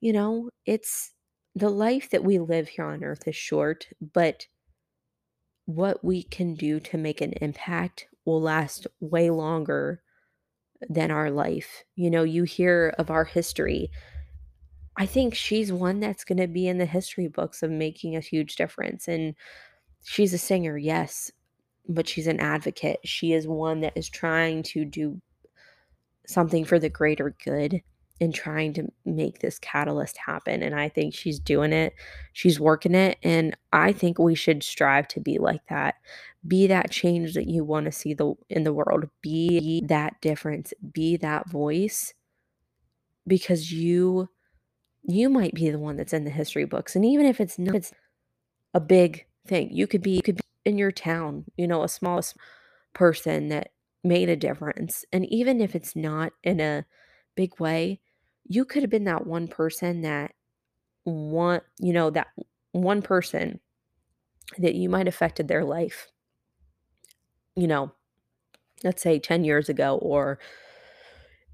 you 0.00 0.12
know, 0.12 0.50
it's 0.64 1.12
the 1.54 1.70
life 1.70 2.10
that 2.10 2.24
we 2.24 2.38
live 2.38 2.68
here 2.68 2.86
on 2.86 3.04
earth 3.04 3.28
is 3.28 3.36
short, 3.36 3.86
but 4.12 4.46
what 5.66 6.04
we 6.04 6.22
can 6.22 6.54
do 6.54 6.80
to 6.80 6.98
make 6.98 7.20
an 7.20 7.32
impact 7.40 8.06
will 8.24 8.40
last 8.40 8.86
way 9.00 9.30
longer 9.30 10.02
than 10.88 11.10
our 11.10 11.30
life. 11.30 11.84
You 11.96 12.10
know, 12.10 12.22
you 12.22 12.44
hear 12.44 12.94
of 12.98 13.10
our 13.10 13.24
history. 13.24 13.90
I 14.98 15.06
think 15.06 15.34
she's 15.34 15.72
one 15.72 16.00
that's 16.00 16.24
gonna 16.24 16.48
be 16.48 16.68
in 16.68 16.78
the 16.78 16.86
history 16.86 17.28
books 17.28 17.62
of 17.62 17.70
making 17.70 18.16
a 18.16 18.20
huge 18.20 18.56
difference, 18.56 19.08
and 19.08 19.34
she's 20.04 20.32
a 20.32 20.38
singer, 20.38 20.78
yes, 20.78 21.30
but 21.88 22.08
she's 22.08 22.26
an 22.26 22.40
advocate. 22.40 23.00
She 23.04 23.32
is 23.32 23.46
one 23.46 23.80
that 23.80 23.96
is 23.96 24.08
trying 24.08 24.62
to 24.64 24.84
do 24.84 25.20
something 26.26 26.64
for 26.64 26.78
the 26.78 26.88
greater 26.88 27.34
good 27.44 27.82
and 28.20 28.34
trying 28.34 28.72
to 28.72 28.90
make 29.04 29.40
this 29.40 29.58
catalyst 29.58 30.16
happen, 30.16 30.62
and 30.62 30.74
I 30.74 30.88
think 30.88 31.14
she's 31.14 31.38
doing 31.38 31.72
it. 31.74 31.92
She's 32.32 32.58
working 32.58 32.94
it, 32.94 33.18
and 33.22 33.54
I 33.72 33.92
think 33.92 34.18
we 34.18 34.34
should 34.34 34.62
strive 34.62 35.08
to 35.08 35.20
be 35.20 35.38
like 35.38 35.66
that. 35.68 35.96
Be 36.46 36.66
that 36.68 36.90
change 36.90 37.34
that 37.34 37.48
you 37.48 37.64
wanna 37.64 37.92
see 37.92 38.14
the 38.14 38.34
in 38.48 38.64
the 38.64 38.72
world. 38.72 39.04
Be 39.20 39.82
that 39.86 40.20
difference. 40.22 40.72
Be 40.92 41.18
that 41.18 41.50
voice 41.50 42.14
because 43.26 43.72
you 43.72 44.28
you 45.06 45.28
might 45.28 45.54
be 45.54 45.70
the 45.70 45.78
one 45.78 45.96
that's 45.96 46.12
in 46.12 46.24
the 46.24 46.30
history 46.30 46.64
books, 46.64 46.96
and 46.96 47.04
even 47.04 47.26
if 47.26 47.40
it's 47.40 47.58
not 47.58 47.76
it's 47.76 47.92
a 48.74 48.80
big 48.80 49.26
thing. 49.46 49.70
You 49.72 49.86
could 49.86 50.02
be 50.02 50.12
you 50.12 50.22
could 50.22 50.36
be 50.36 50.42
in 50.64 50.78
your 50.78 50.92
town, 50.92 51.44
you 51.56 51.66
know, 51.66 51.82
a 51.82 51.88
smallest 51.88 52.36
person 52.94 53.48
that 53.48 53.70
made 54.04 54.28
a 54.28 54.36
difference, 54.36 55.04
and 55.12 55.26
even 55.32 55.60
if 55.60 55.74
it's 55.74 55.96
not 55.96 56.32
in 56.42 56.60
a 56.60 56.84
big 57.36 57.58
way, 57.60 58.00
you 58.44 58.64
could 58.64 58.82
have 58.82 58.90
been 58.90 59.04
that 59.04 59.26
one 59.26 59.48
person 59.48 60.02
that 60.02 60.32
one 61.04 61.60
you 61.78 61.92
know, 61.92 62.10
that 62.10 62.28
one 62.72 63.02
person 63.02 63.60
that 64.58 64.74
you 64.74 64.88
might 64.88 65.08
affected 65.08 65.48
their 65.48 65.64
life. 65.64 66.08
You 67.54 67.66
know, 67.68 67.92
let's 68.84 69.02
say 69.02 69.18
10 69.18 69.44
years 69.44 69.68
ago 69.68 69.98
or 69.98 70.38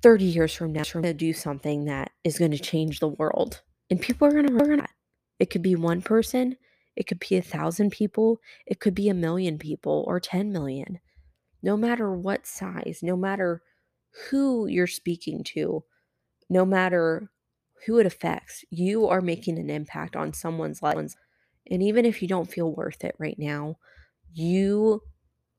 30 0.02 0.24
years 0.24 0.52
from 0.54 0.72
now, 0.72 0.82
we're 0.94 1.00
going 1.00 1.14
to 1.14 1.14
do 1.14 1.32
something 1.32 1.84
that 1.86 2.10
is 2.24 2.38
gonna 2.38 2.58
change 2.58 3.00
the 3.00 3.08
world, 3.08 3.62
and 3.90 4.00
people 4.00 4.26
are 4.26 4.32
gonna 4.32 4.52
remember 4.52 4.76
that. 4.76 4.90
It 5.38 5.50
could 5.50 5.62
be 5.62 5.76
one 5.76 6.02
person, 6.02 6.56
it 6.96 7.06
could 7.06 7.20
be 7.20 7.36
a 7.36 7.42
1,000 7.42 7.90
people, 7.90 8.40
it 8.66 8.80
could 8.80 8.94
be 8.94 9.08
a 9.08 9.14
million 9.14 9.58
people 9.58 10.04
or 10.06 10.20
10,000,000. 10.20 11.00
No 11.62 11.76
matter 11.76 12.12
what 12.12 12.46
size, 12.46 13.00
no 13.02 13.16
matter 13.16 13.62
who 14.30 14.66
you're 14.66 14.86
speaking 14.86 15.42
to, 15.44 15.84
no 16.50 16.64
matter 16.66 17.30
who 17.86 17.98
it 17.98 18.06
affects, 18.06 18.64
you 18.70 19.06
are 19.08 19.20
making 19.20 19.58
an 19.58 19.70
impact 19.70 20.16
on 20.16 20.32
someone's 20.32 20.82
life. 20.82 21.14
and 21.70 21.82
even 21.82 22.04
if 22.04 22.20
you 22.20 22.28
don't 22.28 22.50
feel 22.50 22.74
worth 22.74 23.04
it 23.04 23.14
right 23.18 23.38
now, 23.38 23.78
you 24.34 25.00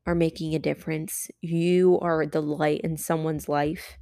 are 0.06 0.16
making 0.16 0.54
a 0.54 0.60
difference. 0.60 1.32
You 1.42 1.98
are 2.00 2.26
the 2.26 2.42
light 2.42 2.82
in 2.82 2.98
someone's 2.98 3.48
life. 3.48 3.98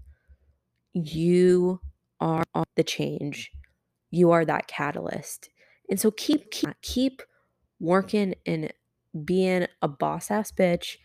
You 0.93 1.80
are 2.19 2.43
the 2.75 2.84
change. 2.84 3.51
You 4.10 4.32
are 4.32 4.45
that 4.45 4.67
catalyst, 4.67 5.49
and 5.89 5.99
so 5.99 6.12
keep 6.12 6.51
keep 6.51 6.69
keep 6.82 7.21
working 7.80 8.36
and 8.45 8.73
being 9.25 9.67
a 9.82 9.88
boss 9.88 10.30
ass 10.30 10.51
bitch. 10.51 10.97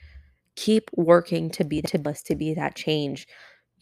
Keep 0.57 0.91
working 0.95 1.51
to 1.51 1.65
be 1.65 1.83
to 1.83 2.09
us 2.09 2.23
to 2.23 2.35
be 2.35 2.55
that 2.55 2.75
change. 2.75 3.29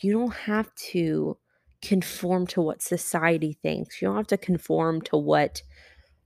You 0.01 0.13
don't 0.13 0.35
have 0.35 0.75
to 0.93 1.39
conform 1.83 2.47
to 2.49 2.61
what 2.61 2.83
society 2.83 3.59
thinks. 3.63 4.03
You 4.03 4.09
don't 4.09 4.17
have 4.17 4.27
to 4.29 4.37
conform 4.39 5.03
to 5.03 5.17
what 5.17 5.63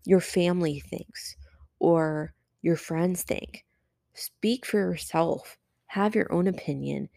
your 0.04 0.20
family 0.20 0.80
thinks 0.80 1.36
or 1.78 2.32
your 2.62 2.76
friends 2.76 3.22
think. 3.22 3.64
Speak 4.14 4.64
for 4.64 4.78
yourself. 4.78 5.58
Have 5.86 6.14
your 6.14 6.32
own 6.32 6.46
opinion 6.46 7.08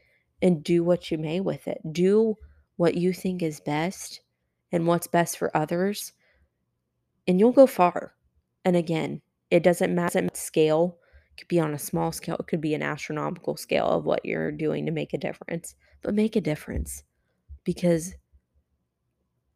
and 0.42 0.64
do 0.64 0.84
what 0.84 1.10
you 1.10 1.18
may 1.18 1.40
with 1.40 1.68
it. 1.68 1.80
Do 1.92 2.36
what 2.82 2.96
you 2.96 3.14
think 3.14 3.44
is 3.44 3.60
best 3.60 4.22
and 4.72 4.88
what's 4.88 5.06
best 5.06 5.38
for 5.38 5.56
others, 5.56 6.14
and 7.28 7.40
you'll 7.40 7.52
go 7.52 7.68
far. 7.68 8.16
And 8.66 8.76
again, 8.76 9.22
it 9.52 9.62
doesn't 9.62 9.94
matter 9.94 10.28
scale. 10.34 10.98
It 11.30 11.42
could 11.42 11.48
be 11.48 11.60
on 11.60 11.76
a 11.76 11.80
small 11.80 12.12
scale, 12.12 12.38
it 12.40 12.48
could 12.48 12.60
be 12.60 12.74
an 12.74 12.82
astronomical 12.82 13.56
scale 13.56 13.86
of 13.86 14.06
what 14.06 14.26
you're 14.26 14.52
doing 14.52 14.88
to 14.88 14.92
make 14.92 15.14
a 15.14 15.20
difference, 15.20 15.76
but 16.02 16.16
make 16.16 16.36
a 16.36 16.42
difference 16.42 17.04
because 17.64 18.16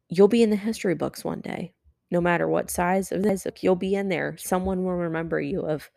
you'll 0.08 0.28
be 0.28 0.44
in 0.44 0.50
the 0.50 0.54
history 0.54 0.94
books 0.94 1.24
one 1.24 1.40
day. 1.40 1.74
No 2.12 2.20
matter 2.20 2.46
what 2.46 2.70
size 2.70 3.10
of 3.10 3.24
this, 3.24 3.44
you'll 3.60 3.74
be 3.74 3.96
in 3.96 4.08
there. 4.08 4.36
Someone 4.36 4.84
will 4.84 4.92
remember 4.94 5.40
you 5.40 5.62
of, 5.62 5.90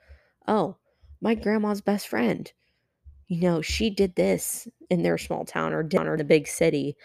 "Oh, 0.47 0.77
my 1.21 1.35
grandma's 1.35 1.81
best 1.81 2.07
friend. 2.07 2.51
You 3.29 3.41
know, 3.41 3.61
she 3.61 3.91
did 3.91 4.15
this 4.15 4.67
in 4.89 5.03
their 5.03 5.17
small 5.19 5.45
town 5.45 5.71
or 5.71 5.83
down 5.83 6.07
or 6.07 6.17
the 6.17 6.23
big 6.23 6.47
city, 6.47 6.97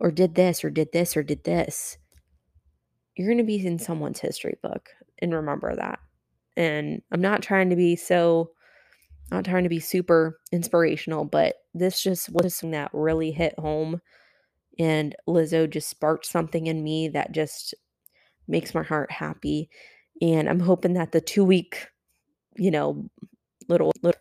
or 0.00 0.10
did 0.10 0.34
this 0.34 0.64
or 0.64 0.70
did 0.70 0.92
this 0.92 1.16
or 1.16 1.22
did 1.22 1.44
this." 1.44 1.96
You're 3.16 3.28
gonna 3.30 3.44
be 3.44 3.64
in 3.64 3.78
someone's 3.78 4.20
history 4.20 4.58
book, 4.62 4.90
and 5.20 5.32
remember 5.32 5.74
that. 5.76 6.00
And 6.56 7.02
I'm 7.12 7.20
not 7.20 7.42
trying 7.42 7.70
to 7.70 7.76
be 7.76 7.96
so 7.96 8.50
not 9.30 9.44
trying 9.44 9.62
to 9.62 9.68
be 9.68 9.78
super 9.78 10.40
inspirational, 10.50 11.24
but 11.24 11.54
this 11.72 12.02
just 12.02 12.30
was 12.30 12.56
something 12.56 12.72
that 12.72 12.90
really 12.92 13.30
hit 13.30 13.56
home, 13.58 14.00
and 14.78 15.14
Lizzo 15.28 15.70
just 15.70 15.88
sparked 15.88 16.26
something 16.26 16.66
in 16.66 16.82
me 16.82 17.08
that 17.10 17.30
just 17.30 17.74
makes 18.48 18.74
my 18.74 18.82
heart 18.82 19.12
happy, 19.12 19.70
and 20.20 20.48
I'm 20.48 20.58
hoping 20.60 20.94
that 20.94 21.12
the 21.12 21.20
two-week, 21.20 21.86
you 22.56 22.72
know, 22.72 23.08
little 23.68 23.92
little 24.02 24.20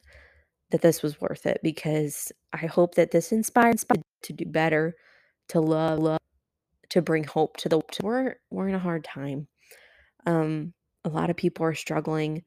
that 0.71 0.81
this 0.81 1.01
was 1.01 1.19
worth 1.19 1.45
it 1.45 1.59
because 1.63 2.31
I 2.53 2.65
hope 2.65 2.95
that 2.95 3.11
this 3.11 3.31
inspires 3.31 3.85
to 4.23 4.33
do 4.33 4.45
better, 4.45 4.95
to 5.49 5.59
love 5.59 5.99
love, 5.99 6.19
to 6.89 7.01
bring 7.01 7.23
hope 7.23 7.57
to 7.57 7.69
the 7.69 7.81
we're 8.01 8.35
we're 8.49 8.67
in 8.69 8.75
a 8.75 8.79
hard 8.79 9.03
time. 9.03 9.47
Um, 10.25 10.73
a 11.05 11.09
lot 11.09 11.29
of 11.29 11.37
people 11.37 11.65
are 11.65 11.75
struggling, 11.75 12.43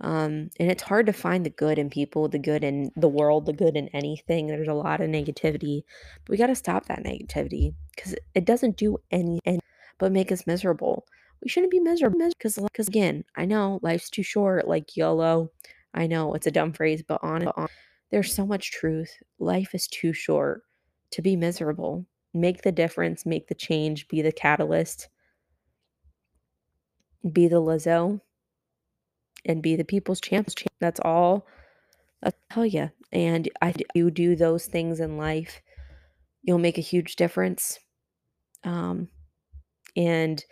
um, 0.00 0.50
and 0.58 0.70
it's 0.70 0.82
hard 0.82 1.06
to 1.06 1.12
find 1.12 1.46
the 1.46 1.50
good 1.50 1.78
in 1.78 1.88
people, 1.88 2.28
the 2.28 2.38
good 2.38 2.64
in 2.64 2.90
the 2.96 3.08
world, 3.08 3.46
the 3.46 3.52
good 3.52 3.76
in 3.76 3.88
anything. 3.88 4.46
There's 4.46 4.68
a 4.68 4.74
lot 4.74 5.00
of 5.00 5.08
negativity, 5.08 5.82
but 6.24 6.30
we 6.30 6.36
gotta 6.36 6.54
stop 6.54 6.86
that 6.86 7.04
negativity 7.04 7.74
because 7.94 8.14
it 8.34 8.44
doesn't 8.44 8.76
do 8.76 8.98
anything 9.10 9.60
but 9.98 10.10
make 10.10 10.32
us 10.32 10.48
miserable. 10.48 11.06
We 11.42 11.48
shouldn't 11.48 11.70
be 11.70 11.78
miserable 11.78 12.18
because, 12.36 12.56
because 12.56 12.88
again, 12.88 13.24
I 13.36 13.44
know 13.44 13.78
life's 13.82 14.10
too 14.10 14.24
short, 14.24 14.66
like 14.66 14.96
YOLO. 14.96 15.50
I 15.94 16.06
know 16.06 16.34
it's 16.34 16.46
a 16.46 16.50
dumb 16.50 16.72
phrase, 16.72 17.02
but 17.06 17.22
on 17.22 17.48
on 17.48 17.68
there's 18.10 18.34
so 18.34 18.46
much 18.46 18.72
truth. 18.72 19.10
Life 19.38 19.74
is 19.74 19.86
too 19.86 20.12
short 20.12 20.62
to 21.12 21.22
be 21.22 21.36
miserable. 21.36 22.06
Make 22.34 22.62
the 22.62 22.72
difference, 22.72 23.26
make 23.26 23.48
the 23.48 23.54
change, 23.54 24.08
be 24.08 24.22
the 24.22 24.32
catalyst. 24.32 25.08
Be 27.30 27.48
the 27.48 27.60
Lizzo 27.60 28.20
and 29.44 29.62
be 29.62 29.76
the 29.76 29.84
people's 29.84 30.20
champs 30.20 30.54
that's 30.80 31.00
all 31.00 31.46
I 32.22 32.32
tell 32.52 32.66
you. 32.66 32.90
and 33.12 33.48
I 33.60 33.74
you 33.94 34.10
do 34.10 34.36
those 34.36 34.66
things 34.66 35.00
in 35.00 35.16
life, 35.16 35.60
you'll 36.42 36.58
make 36.58 36.78
a 36.78 36.82
huge 36.82 37.16
difference. 37.16 37.78
Um, 38.64 39.08
and 39.96 40.44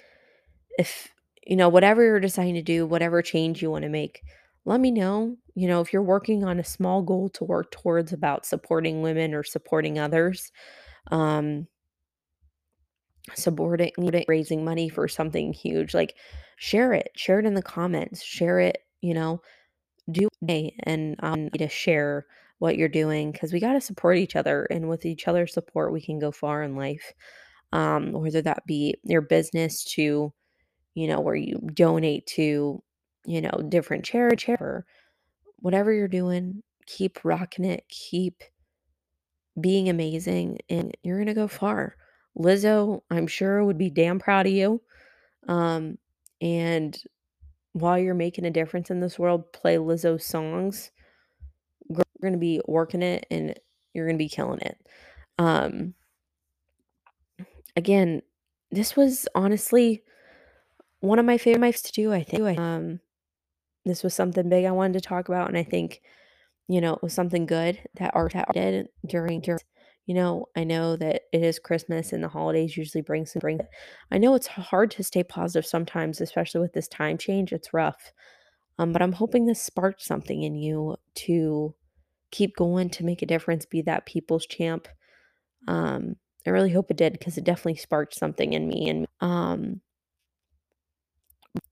if 0.78 1.08
you 1.46 1.56
know, 1.56 1.68
whatever 1.68 2.04
you're 2.04 2.20
deciding 2.20 2.54
to 2.54 2.62
do, 2.62 2.86
whatever 2.86 3.22
change 3.22 3.62
you 3.62 3.70
wanna 3.70 3.88
make, 3.88 4.22
let 4.66 4.80
me 4.80 4.90
know. 4.90 5.36
You 5.54 5.68
know, 5.68 5.80
if 5.80 5.92
you're 5.92 6.02
working 6.02 6.44
on 6.44 6.58
a 6.60 6.64
small 6.64 7.02
goal 7.02 7.28
to 7.30 7.44
work 7.44 7.70
towards 7.72 8.12
about 8.12 8.46
supporting 8.46 9.02
women 9.02 9.34
or 9.34 9.42
supporting 9.44 9.98
others, 9.98 10.50
um 11.10 11.68
supporting 13.34 13.92
raising 14.28 14.64
money 14.64 14.88
for 14.88 15.06
something 15.08 15.52
huge, 15.52 15.94
like, 15.94 16.16
share 16.56 16.92
it. 16.92 17.10
Share 17.16 17.38
it 17.38 17.46
in 17.46 17.54
the 17.54 17.62
comments. 17.62 18.22
Share 18.22 18.60
it, 18.60 18.78
you 19.02 19.14
know, 19.14 19.40
do 20.12 20.28
it 20.48 20.74
and, 20.84 21.16
um, 21.20 21.50
to 21.50 21.68
share 21.68 22.26
what 22.60 22.76
you're 22.78 22.88
doing 22.88 23.32
because 23.32 23.52
we 23.52 23.60
gotta 23.60 23.80
support 23.80 24.18
each 24.18 24.36
other, 24.36 24.64
and 24.70 24.88
with 24.88 25.06
each 25.06 25.28
other's 25.28 25.54
support, 25.54 25.92
we 25.92 26.00
can 26.02 26.18
go 26.20 26.32
far 26.32 26.62
in 26.64 26.76
life. 26.76 27.12
Um, 27.72 28.12
whether 28.12 28.42
that 28.42 28.66
be 28.66 28.96
your 29.04 29.22
business 29.22 29.84
to, 29.96 30.32
you 30.94 31.08
know, 31.08 31.20
where 31.20 31.36
you 31.36 31.58
donate 31.74 32.26
to 32.28 32.82
you 33.26 33.40
know, 33.40 33.50
different 33.68 34.04
chair 34.04 34.34
chair 34.34 34.86
whatever 35.60 35.92
you're 35.92 36.08
doing, 36.08 36.62
keep 36.86 37.24
rocking 37.24 37.64
it, 37.64 37.84
keep 37.88 38.42
being 39.60 39.88
amazing, 39.88 40.58
and 40.68 40.96
you're 41.02 41.18
gonna 41.18 41.34
go 41.34 41.48
far. 41.48 41.96
Lizzo, 42.36 43.02
I'm 43.10 43.26
sure, 43.26 43.64
would 43.64 43.78
be 43.78 43.90
damn 43.90 44.18
proud 44.18 44.46
of 44.46 44.52
you. 44.52 44.80
Um, 45.48 45.98
and 46.40 46.96
while 47.72 47.98
you're 47.98 48.14
making 48.14 48.46
a 48.46 48.50
difference 48.50 48.90
in 48.90 49.00
this 49.00 49.18
world, 49.18 49.52
play 49.52 49.76
Lizzo 49.76 50.20
songs. 50.20 50.90
You're 51.88 52.04
gonna 52.22 52.38
be 52.38 52.60
working 52.66 53.02
it 53.02 53.26
and 53.30 53.58
you're 53.92 54.06
gonna 54.06 54.18
be 54.18 54.28
killing 54.28 54.60
it. 54.60 54.78
Um 55.38 55.94
again, 57.76 58.22
this 58.70 58.96
was 58.96 59.26
honestly 59.34 60.02
one 61.00 61.18
of 61.18 61.24
my 61.24 61.38
favorite 61.38 61.62
mics 61.62 61.82
to 61.84 61.92
do, 61.92 62.12
I 62.12 62.22
think. 62.22 62.58
Um, 62.58 63.00
this 63.86 64.02
was 64.04 64.14
something 64.14 64.48
big 64.48 64.64
I 64.64 64.72
wanted 64.72 64.94
to 64.94 65.00
talk 65.08 65.28
about, 65.28 65.48
and 65.48 65.58
I 65.58 65.62
think, 65.64 66.02
you 66.68 66.80
know, 66.80 66.94
it 66.94 67.02
was 67.02 67.14
something 67.14 67.46
good 67.46 67.80
that 67.96 68.14
art 68.14 68.34
did 68.54 68.88
during 69.06 69.40
during 69.40 69.60
you 70.06 70.14
know, 70.14 70.46
I 70.56 70.64
know 70.64 70.96
that 70.96 71.22
it 71.32 71.42
is 71.44 71.58
Christmas 71.60 72.12
and 72.12 72.24
the 72.24 72.28
holidays 72.28 72.76
usually 72.76 73.02
bring 73.02 73.26
some 73.26 73.40
bring 73.40 73.60
I 74.10 74.18
know 74.18 74.34
it's 74.34 74.48
hard 74.48 74.90
to 74.92 75.04
stay 75.04 75.22
positive 75.24 75.66
sometimes, 75.66 76.20
especially 76.20 76.60
with 76.62 76.72
this 76.72 76.88
time 76.88 77.18
change, 77.18 77.52
it's 77.52 77.72
rough. 77.74 78.12
Um, 78.78 78.92
but 78.92 79.02
I'm 79.02 79.12
hoping 79.12 79.46
this 79.46 79.62
sparked 79.62 80.02
something 80.02 80.42
in 80.42 80.56
you 80.56 80.96
to 81.16 81.74
keep 82.32 82.56
going, 82.56 82.90
to 82.90 83.04
make 83.04 83.22
a 83.22 83.26
difference, 83.26 83.66
be 83.66 83.82
that 83.82 84.06
people's 84.06 84.46
champ. 84.46 84.88
Um, 85.68 86.16
I 86.46 86.50
really 86.50 86.72
hope 86.72 86.90
it 86.90 86.96
did 86.96 87.12
because 87.14 87.38
it 87.38 87.44
definitely 87.44 87.76
sparked 87.76 88.14
something 88.14 88.52
in 88.52 88.68
me, 88.68 88.88
and, 88.88 89.06
um 89.20 89.80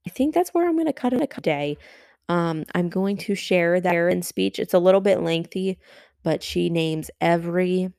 I 0.09 0.11
think 0.11 0.35
that's 0.35 0.55
where 0.55 0.67
I'm 0.67 0.79
gonna 0.79 0.93
cut 0.95 1.13
it 1.13 1.21
a 1.21 1.41
day. 1.43 1.77
Um, 2.31 2.65
I'm 2.75 2.89
going 2.89 3.19
to 3.19 3.35
share 3.35 3.79
that 3.79 3.95
in 3.95 4.23
speech. 4.23 4.59
It's 4.59 4.75
a 4.75 4.79
little 4.79 5.03
bit 5.03 5.21
lengthy, 5.23 5.79
but 6.23 6.43
she 6.43 6.71
names 6.71 7.11
every 7.21 7.93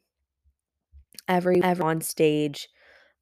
every 1.27 1.61
ever 1.63 1.83
on 1.83 2.01
stage, 2.01 2.67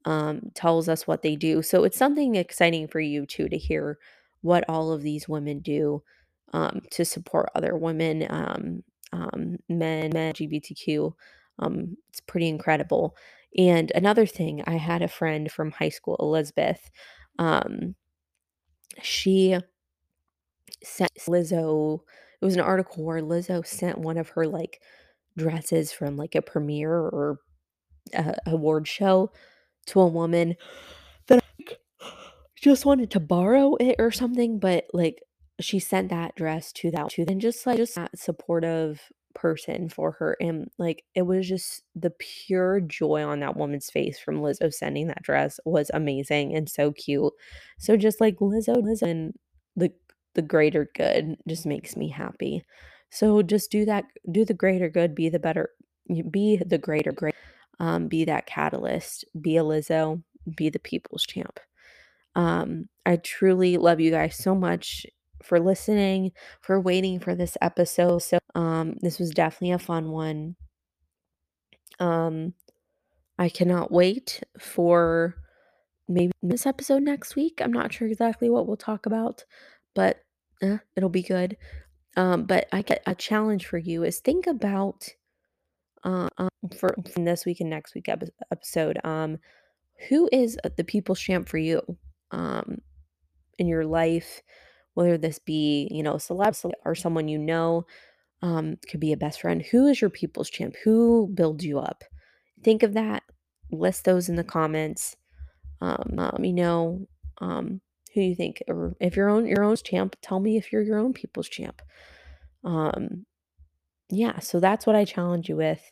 um, 0.05 0.41
tells 0.55 0.87
us 0.87 1.05
what 1.05 1.21
they 1.21 1.35
do. 1.35 1.61
So 1.61 1.83
it's 1.83 1.97
something 1.97 2.35
exciting 2.35 2.87
for 2.87 3.01
you 3.01 3.25
too 3.25 3.49
to 3.49 3.57
hear 3.57 3.99
what 4.41 4.63
all 4.69 4.93
of 4.93 5.01
these 5.01 5.27
women 5.27 5.59
do 5.59 6.01
um, 6.53 6.81
to 6.91 7.03
support 7.03 7.49
other 7.55 7.75
women, 7.75 8.25
um, 8.29 8.83
um, 9.11 9.57
men, 9.67 10.11
men, 10.13 10.33
LGBTQ. 10.33 11.13
Um, 11.59 11.97
it's 12.09 12.21
pretty 12.21 12.47
incredible. 12.47 13.17
And 13.57 13.91
another 13.95 14.25
thing, 14.25 14.63
I 14.65 14.77
had 14.77 15.01
a 15.01 15.09
friend 15.09 15.51
from 15.51 15.71
high 15.71 15.89
school, 15.89 16.15
Elizabeth. 16.19 16.89
Um, 17.37 17.95
she 19.01 19.57
sent 20.83 21.11
Lizzo 21.27 22.01
it 22.39 22.45
was 22.45 22.53
an 22.53 22.61
article 22.61 23.03
where 23.03 23.19
Lizzo 23.21 23.65
sent 23.65 23.97
one 23.97 24.15
of 24.17 24.29
her, 24.29 24.45
like, 24.45 24.79
dresses 25.37 25.91
from, 25.91 26.17
like, 26.17 26.35
a 26.35 26.41
premiere 26.41 26.93
or 26.93 27.39
a 28.13 28.35
award 28.47 28.87
show 28.87 29.31
to 29.87 30.01
a 30.01 30.07
woman 30.07 30.55
that 31.27 31.43
just 32.55 32.85
wanted 32.85 33.11
to 33.11 33.19
borrow 33.19 33.75
it 33.75 33.95
or 33.99 34.11
something, 34.11 34.59
but, 34.59 34.85
like, 34.93 35.21
she 35.59 35.79
sent 35.79 36.09
that 36.09 36.35
dress 36.35 36.71
to 36.73 36.91
that 36.91 37.09
to 37.11 37.25
and 37.27 37.41
just, 37.41 37.65
like, 37.65 37.77
just 37.77 37.95
that 37.95 38.17
supportive 38.17 39.01
person 39.37 39.87
for 39.89 40.11
her, 40.19 40.35
and, 40.41 40.69
like, 40.77 41.05
it 41.15 41.21
was 41.21 41.47
just 41.47 41.83
the 41.95 42.11
pure 42.11 42.81
joy 42.81 43.23
on 43.23 43.39
that 43.39 43.55
woman's 43.55 43.89
face 43.89 44.19
from 44.19 44.41
Lizzo 44.41 44.73
sending 44.73 45.07
that 45.07 45.23
dress 45.23 45.59
was 45.65 45.91
amazing 45.93 46.55
and 46.55 46.69
so 46.69 46.91
cute. 46.91 47.33
So 47.79 47.95
just, 47.97 48.19
like, 48.19 48.37
Lizzo 48.39 48.75
Lizzo 48.77 49.03
and 49.03 49.33
the 49.77 49.91
the 50.35 50.41
greater 50.41 50.89
good 50.95 51.37
just 51.47 51.65
makes 51.65 51.95
me 51.95 52.09
happy. 52.09 52.63
So 53.11 53.41
just 53.41 53.71
do 53.71 53.85
that 53.85 54.05
do 54.31 54.45
the 54.45 54.53
greater 54.53 54.89
good, 54.89 55.15
be 55.15 55.29
the 55.29 55.39
better 55.39 55.69
be 56.31 56.57
the 56.57 56.77
greater 56.77 57.11
great 57.11 57.35
um, 57.79 58.07
be 58.07 58.25
that 58.25 58.45
catalyst, 58.47 59.25
be 59.39 59.57
a 59.57 59.63
Lizzo, 59.63 60.23
be 60.55 60.69
the 60.69 60.79
people's 60.79 61.23
champ. 61.25 61.59
Um, 62.35 62.89
I 63.05 63.17
truly 63.17 63.77
love 63.77 63.99
you 63.99 64.11
guys 64.11 64.35
so 64.35 64.55
much 64.55 65.05
for 65.43 65.59
listening, 65.59 66.31
for 66.61 66.79
waiting 66.79 67.19
for 67.19 67.35
this 67.35 67.57
episode. 67.61 68.19
So, 68.19 68.39
um, 68.55 68.95
this 69.01 69.19
was 69.19 69.31
definitely 69.31 69.73
a 69.73 69.79
fun 69.79 70.11
one. 70.11 70.55
Um, 71.99 72.53
I 73.39 73.49
cannot 73.49 73.91
wait 73.91 74.41
for 74.59 75.35
maybe 76.07 76.31
this 76.41 76.65
episode 76.65 77.03
next 77.03 77.35
week. 77.35 77.61
I'm 77.61 77.73
not 77.73 77.93
sure 77.93 78.07
exactly 78.07 78.49
what 78.49 78.67
we'll 78.67 78.77
talk 78.77 79.05
about, 79.05 79.45
but 79.93 80.21
eh, 80.61 80.77
it'll 80.95 81.09
be 81.09 81.23
good. 81.23 81.57
Um, 82.15 82.45
but 82.45 82.67
I 82.71 82.81
get 82.81 83.03
a 83.05 83.13
challenge 83.13 83.67
for 83.67 83.77
you 83.77 84.03
is 84.03 84.19
think 84.19 84.47
about 84.47 85.07
uh, 86.03 86.29
um, 86.37 86.49
for 86.79 86.95
from 87.13 87.25
this 87.25 87.45
week 87.45 87.59
and 87.59 87.69
next 87.69 87.93
week 87.93 88.09
episode. 88.09 88.99
Um, 89.03 89.37
who 90.09 90.29
is 90.31 90.57
uh, 90.63 90.69
the 90.75 90.83
people's 90.83 91.19
champ 91.19 91.47
for 91.47 91.57
you? 91.57 91.81
Um, 92.31 92.79
in 93.59 93.67
your 93.67 93.85
life, 93.85 94.41
whether 94.97 95.15
this 95.15 95.37
be, 95.37 95.87
you 95.91 96.01
know, 96.01 96.15
celeb 96.15 96.71
or 96.83 96.95
someone 96.95 97.27
you 97.27 97.37
know, 97.37 97.85
um, 98.41 98.77
could 98.89 98.99
be 98.99 99.13
a 99.13 99.17
best 99.17 99.41
friend. 99.41 99.61
Who 99.61 99.85
is 99.85 100.01
your 100.01 100.09
people's 100.09 100.49
champ? 100.49 100.75
Who 100.83 101.29
builds 101.31 101.63
you 101.63 101.77
up? 101.77 102.03
Think 102.63 102.81
of 102.81 102.95
that. 102.95 103.21
List 103.71 104.05
those 104.05 104.27
in 104.27 104.37
the 104.37 104.43
comments. 104.43 105.15
Um, 105.81 106.13
let 106.15 106.39
me 106.39 106.51
know 106.51 107.07
um, 107.37 107.79
who 108.15 108.21
you 108.21 108.33
think, 108.33 108.63
or 108.67 108.95
if 108.99 109.15
you're 109.15 109.29
own 109.29 109.45
your 109.45 109.63
own 109.63 109.75
champ, 109.75 110.15
tell 110.23 110.39
me 110.39 110.57
if 110.57 110.71
you're 110.71 110.81
your 110.81 110.97
own 110.97 111.13
people's 111.13 111.47
champ. 111.47 111.79
Um, 112.63 113.27
yeah, 114.09 114.39
so 114.39 114.59
that's 114.59 114.87
what 114.87 114.95
I 114.95 115.05
challenge 115.05 115.47
you 115.47 115.57
with. 115.57 115.91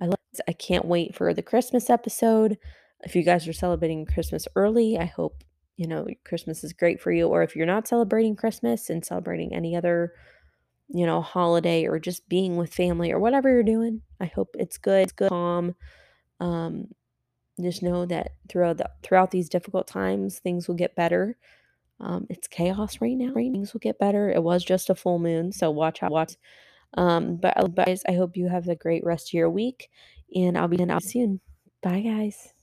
I 0.00 0.04
love 0.04 0.18
I 0.46 0.52
can't 0.52 0.84
wait 0.84 1.16
for 1.16 1.34
the 1.34 1.42
Christmas 1.42 1.90
episode. 1.90 2.58
If 3.00 3.16
you 3.16 3.24
guys 3.24 3.48
are 3.48 3.52
celebrating 3.52 4.06
Christmas 4.06 4.46
early, 4.54 4.96
I 4.96 5.06
hope, 5.06 5.42
you 5.76 5.86
know, 5.86 6.06
Christmas 6.24 6.64
is 6.64 6.72
great 6.72 7.00
for 7.00 7.12
you. 7.12 7.28
Or 7.28 7.42
if 7.42 7.54
you're 7.54 7.66
not 7.66 7.88
celebrating 7.88 8.36
Christmas 8.36 8.90
and 8.90 9.04
celebrating 9.04 9.54
any 9.54 9.76
other, 9.76 10.12
you 10.88 11.06
know, 11.06 11.20
holiday 11.20 11.86
or 11.86 11.98
just 11.98 12.28
being 12.28 12.56
with 12.56 12.74
family 12.74 13.12
or 13.12 13.18
whatever 13.18 13.50
you're 13.50 13.62
doing, 13.62 14.02
I 14.20 14.26
hope 14.26 14.56
it's 14.58 14.78
good, 14.78 15.02
it's 15.02 15.12
good, 15.12 15.28
calm. 15.28 15.74
Um, 16.40 16.88
just 17.60 17.82
know 17.82 18.06
that 18.06 18.32
throughout 18.48 18.78
the, 18.78 18.90
throughout 19.02 19.30
these 19.30 19.48
difficult 19.48 19.86
times, 19.86 20.38
things 20.38 20.68
will 20.68 20.74
get 20.74 20.96
better. 20.96 21.36
Um, 22.00 22.26
it's 22.28 22.48
chaos 22.48 23.00
right 23.00 23.16
now. 23.16 23.32
Right? 23.34 23.50
Things 23.50 23.72
will 23.72 23.80
get 23.80 23.98
better. 23.98 24.30
It 24.30 24.42
was 24.42 24.64
just 24.64 24.90
a 24.90 24.94
full 24.94 25.18
moon, 25.18 25.52
so 25.52 25.70
watch 25.70 26.02
out. 26.02 26.10
Watch 26.10 26.34
um, 26.94 27.36
but, 27.36 27.56
uh, 27.56 27.66
guys, 27.66 28.02
I 28.08 28.12
hope 28.12 28.36
you 28.36 28.48
have 28.48 28.68
a 28.68 28.76
great 28.76 29.04
rest 29.04 29.28
of 29.28 29.34
your 29.34 29.50
week, 29.50 29.90
and 30.34 30.56
I'll 30.56 30.68
be 30.68 30.80
in 30.80 30.90
out 30.90 31.02
soon. 31.02 31.40
Bye, 31.82 32.00
guys. 32.00 32.55